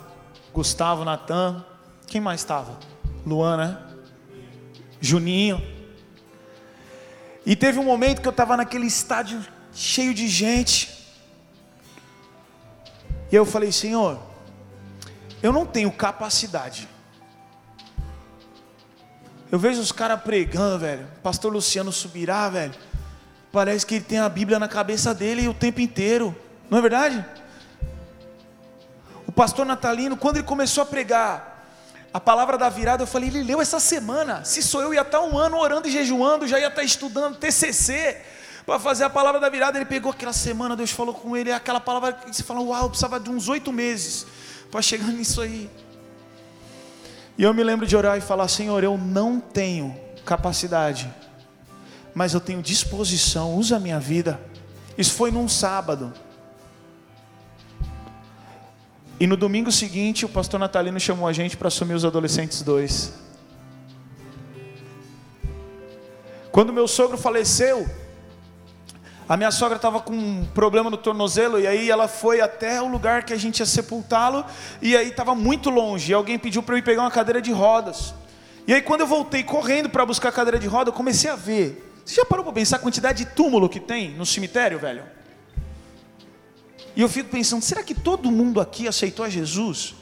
[0.53, 1.65] Gustavo, Natan,
[2.11, 2.77] quem mais estava?
[3.25, 3.79] Luana, né?
[5.01, 5.63] Juninho.
[7.47, 9.41] E teve um momento que eu estava naquele estádio
[9.73, 11.07] cheio de gente.
[13.31, 14.19] E eu falei, Senhor,
[15.41, 16.89] eu não tenho capacidade.
[19.51, 21.07] Eu vejo os caras pregando, velho.
[21.23, 22.75] Pastor Luciano subirá, velho.
[23.53, 26.37] Parece que ele tem a Bíblia na cabeça dele o tempo inteiro.
[26.69, 27.25] Não é verdade?
[29.29, 31.50] O pastor Natalino, quando ele começou a pregar,
[32.13, 34.45] a palavra da virada, eu falei, ele leu essa semana.
[34.45, 38.21] Se sou eu, ia estar um ano orando e jejuando, já ia estar estudando TCC
[38.67, 39.79] para fazer a palavra da virada.
[39.79, 42.89] Ele pegou aquela semana, Deus falou com ele, aquela palavra que você fala, uau, eu
[42.89, 44.27] precisava de uns oito meses
[44.71, 45.71] para chegar nisso aí.
[47.39, 51.09] E eu me lembro de orar e falar, Senhor, eu não tenho capacidade,
[52.13, 54.41] mas eu tenho disposição, usa a minha vida.
[54.99, 56.13] Isso foi num sábado.
[59.21, 63.13] E no domingo seguinte, o pastor Natalino chamou a gente para assumir os adolescentes dois.
[66.51, 67.87] Quando meu sogro faleceu,
[69.29, 72.89] a minha sogra estava com um problema no tornozelo e aí ela foi até o
[72.89, 74.43] lugar que a gente ia sepultá-lo
[74.81, 76.13] e aí estava muito longe.
[76.13, 78.15] E alguém pediu para eu ir pegar uma cadeira de rodas.
[78.67, 81.37] E aí quando eu voltei correndo para buscar a cadeira de roda, eu comecei a
[81.37, 81.93] ver.
[82.07, 85.20] Você já parou para pensar a quantidade de túmulo que tem no cemitério, velho?
[86.95, 89.95] E eu fico pensando, será que todo mundo aqui aceitou a Jesus?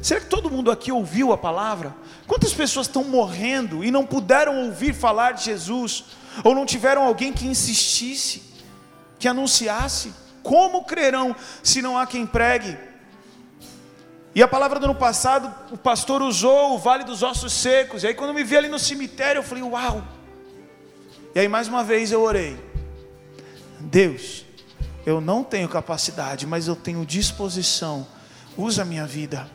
[0.00, 1.94] Será que todo mundo aqui ouviu a palavra?
[2.26, 6.04] Quantas pessoas estão morrendo e não puderam ouvir falar de Jesus?
[6.42, 8.52] Ou não tiveram alguém que insistisse?
[9.22, 10.12] que anunciasse.
[10.42, 12.76] Como crerão se não há quem pregue?
[14.34, 18.02] E a palavra do ano passado, o pastor usou o vale dos ossos secos.
[18.02, 20.02] E aí, quando me vi ali no cemitério, eu falei: Uau!
[21.36, 22.58] E aí, mais uma vez, eu orei:
[23.78, 24.41] Deus,
[25.04, 28.06] eu não tenho capacidade, mas eu tenho disposição.
[28.56, 29.48] Usa a minha vida.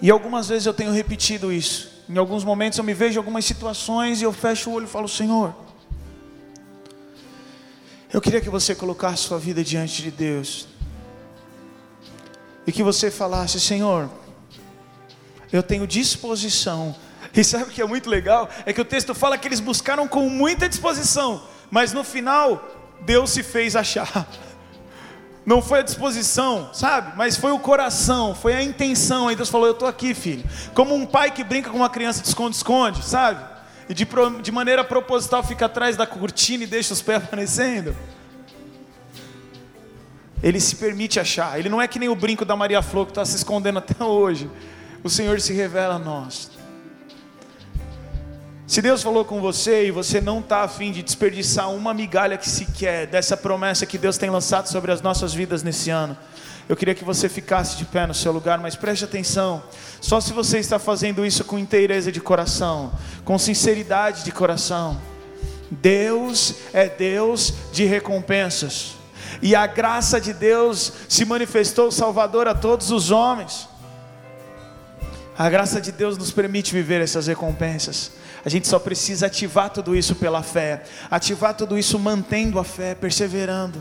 [0.00, 1.90] E algumas vezes eu tenho repetido isso.
[2.08, 4.88] Em alguns momentos eu me vejo em algumas situações e eu fecho o olho e
[4.88, 5.54] falo: Senhor,
[8.12, 10.66] eu queria que você colocasse sua vida diante de Deus
[12.66, 14.10] e que você falasse: Senhor,
[15.52, 16.94] eu tenho disposição.
[17.34, 18.48] E sabe o que é muito legal?
[18.66, 22.62] É que o texto fala que eles buscaram com muita disposição, mas no final,
[23.00, 24.28] Deus se fez achar.
[25.44, 27.16] Não foi a disposição, sabe?
[27.16, 29.26] Mas foi o coração, foi a intenção.
[29.26, 30.44] Aí Deus falou: Eu estou aqui, filho.
[30.72, 33.44] Como um pai que brinca com uma criança de esconde-esconde, sabe?
[33.88, 34.06] E de,
[34.40, 37.96] de maneira proposital fica atrás da cortina e deixa os pés aparecendo.
[40.40, 41.58] Ele se permite achar.
[41.58, 44.04] Ele não é que nem o brinco da Maria Flor que está se escondendo até
[44.04, 44.48] hoje.
[45.02, 46.51] O Senhor se revela a nós.
[48.72, 52.48] Se Deus falou com você e você não está afim de desperdiçar uma migalha que
[52.48, 56.16] se quer dessa promessa que Deus tem lançado sobre as nossas vidas nesse ano,
[56.66, 59.62] eu queria que você ficasse de pé no seu lugar, mas preste atenção.
[60.00, 62.90] Só se você está fazendo isso com inteireza de coração,
[63.26, 64.98] com sinceridade de coração.
[65.70, 68.94] Deus é Deus de recompensas.
[69.42, 73.68] E a graça de Deus se manifestou salvador a todos os homens.
[75.36, 78.21] A graça de Deus nos permite viver essas recompensas.
[78.44, 82.94] A gente só precisa ativar tudo isso pela fé, ativar tudo isso mantendo a fé,
[82.94, 83.80] perseverando.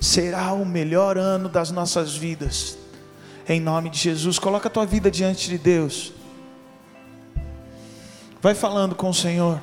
[0.00, 2.76] Será o melhor ano das nossas vidas.
[3.48, 6.12] Em nome de Jesus, coloca a tua vida diante de Deus.
[8.42, 9.60] Vai falando com o Senhor.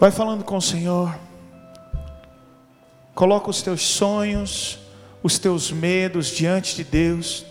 [0.00, 1.14] Vai falando com o Senhor.
[3.14, 4.78] Coloca os teus sonhos,
[5.26, 7.44] os teus medos diante de Deus.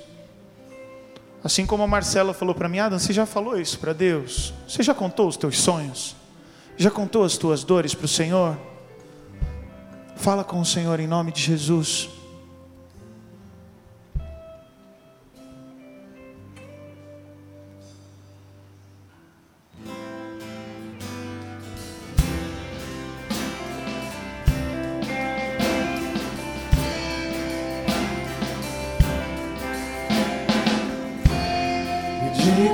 [1.44, 4.54] Assim como a Marcela falou para mim, Adam, você já falou isso para Deus?
[4.68, 6.16] Você já contou os teus sonhos?
[6.78, 8.58] Já contou as tuas dores para o Senhor?
[10.16, 12.10] Fala com o Senhor em nome de Jesus.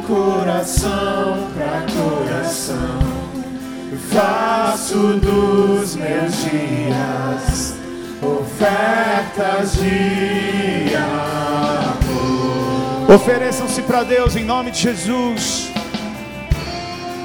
[0.05, 2.99] Coração para coração.
[4.09, 7.75] Faço dos meus dias
[8.21, 12.41] ofertas de amor.
[13.15, 15.71] Ofereçam-se para Deus em nome de Jesus.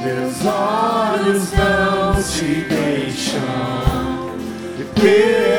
[0.04, 3.40] Meus olhos não te deixam
[4.78, 4.84] e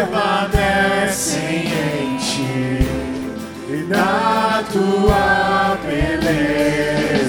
[0.05, 2.86] permanecem em ti
[3.69, 7.27] e na tua beleza.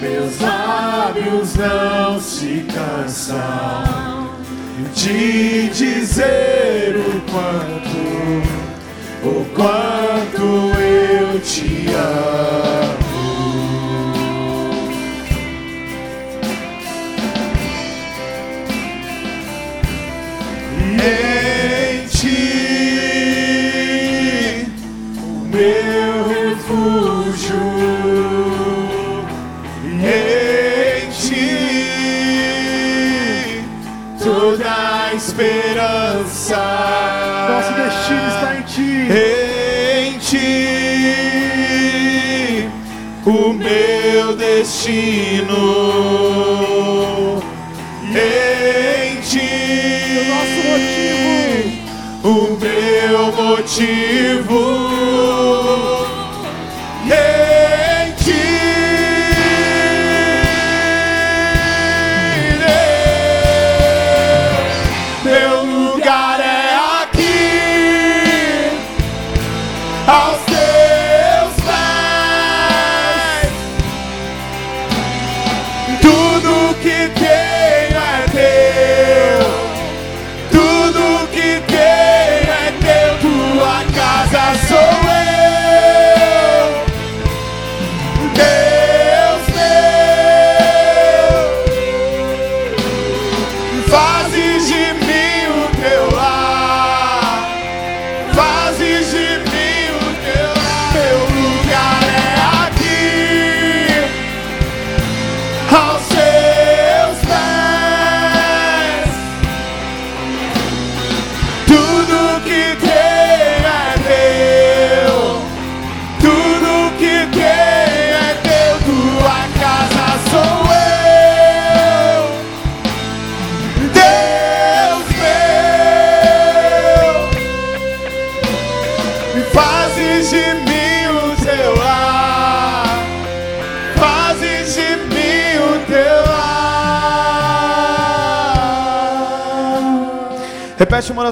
[0.00, 4.30] Meus lábios não se cansam
[4.94, 7.98] de dizer o quanto,
[9.22, 12.83] o quanto eu te amo.
[45.54, 45.83] Destino.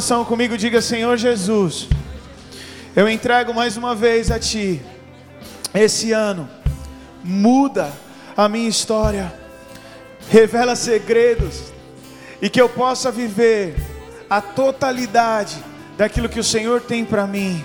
[0.03, 1.87] Oração comigo, diga: Senhor Jesus,
[2.97, 4.83] eu entrego mais uma vez a Ti.
[5.73, 6.51] Esse ano,
[7.23, 7.93] muda
[8.37, 9.33] a minha história,
[10.29, 11.73] revela segredos,
[12.41, 13.77] e que eu possa viver
[14.29, 15.63] a totalidade
[15.97, 17.65] daquilo que o Senhor tem para mim.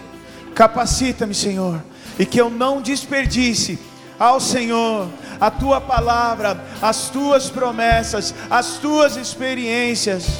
[0.53, 1.83] Capacita-me, Senhor,
[2.19, 3.79] e que eu não desperdice
[4.19, 5.09] ao Senhor
[5.41, 10.39] a tua palavra, as tuas promessas, as tuas experiências,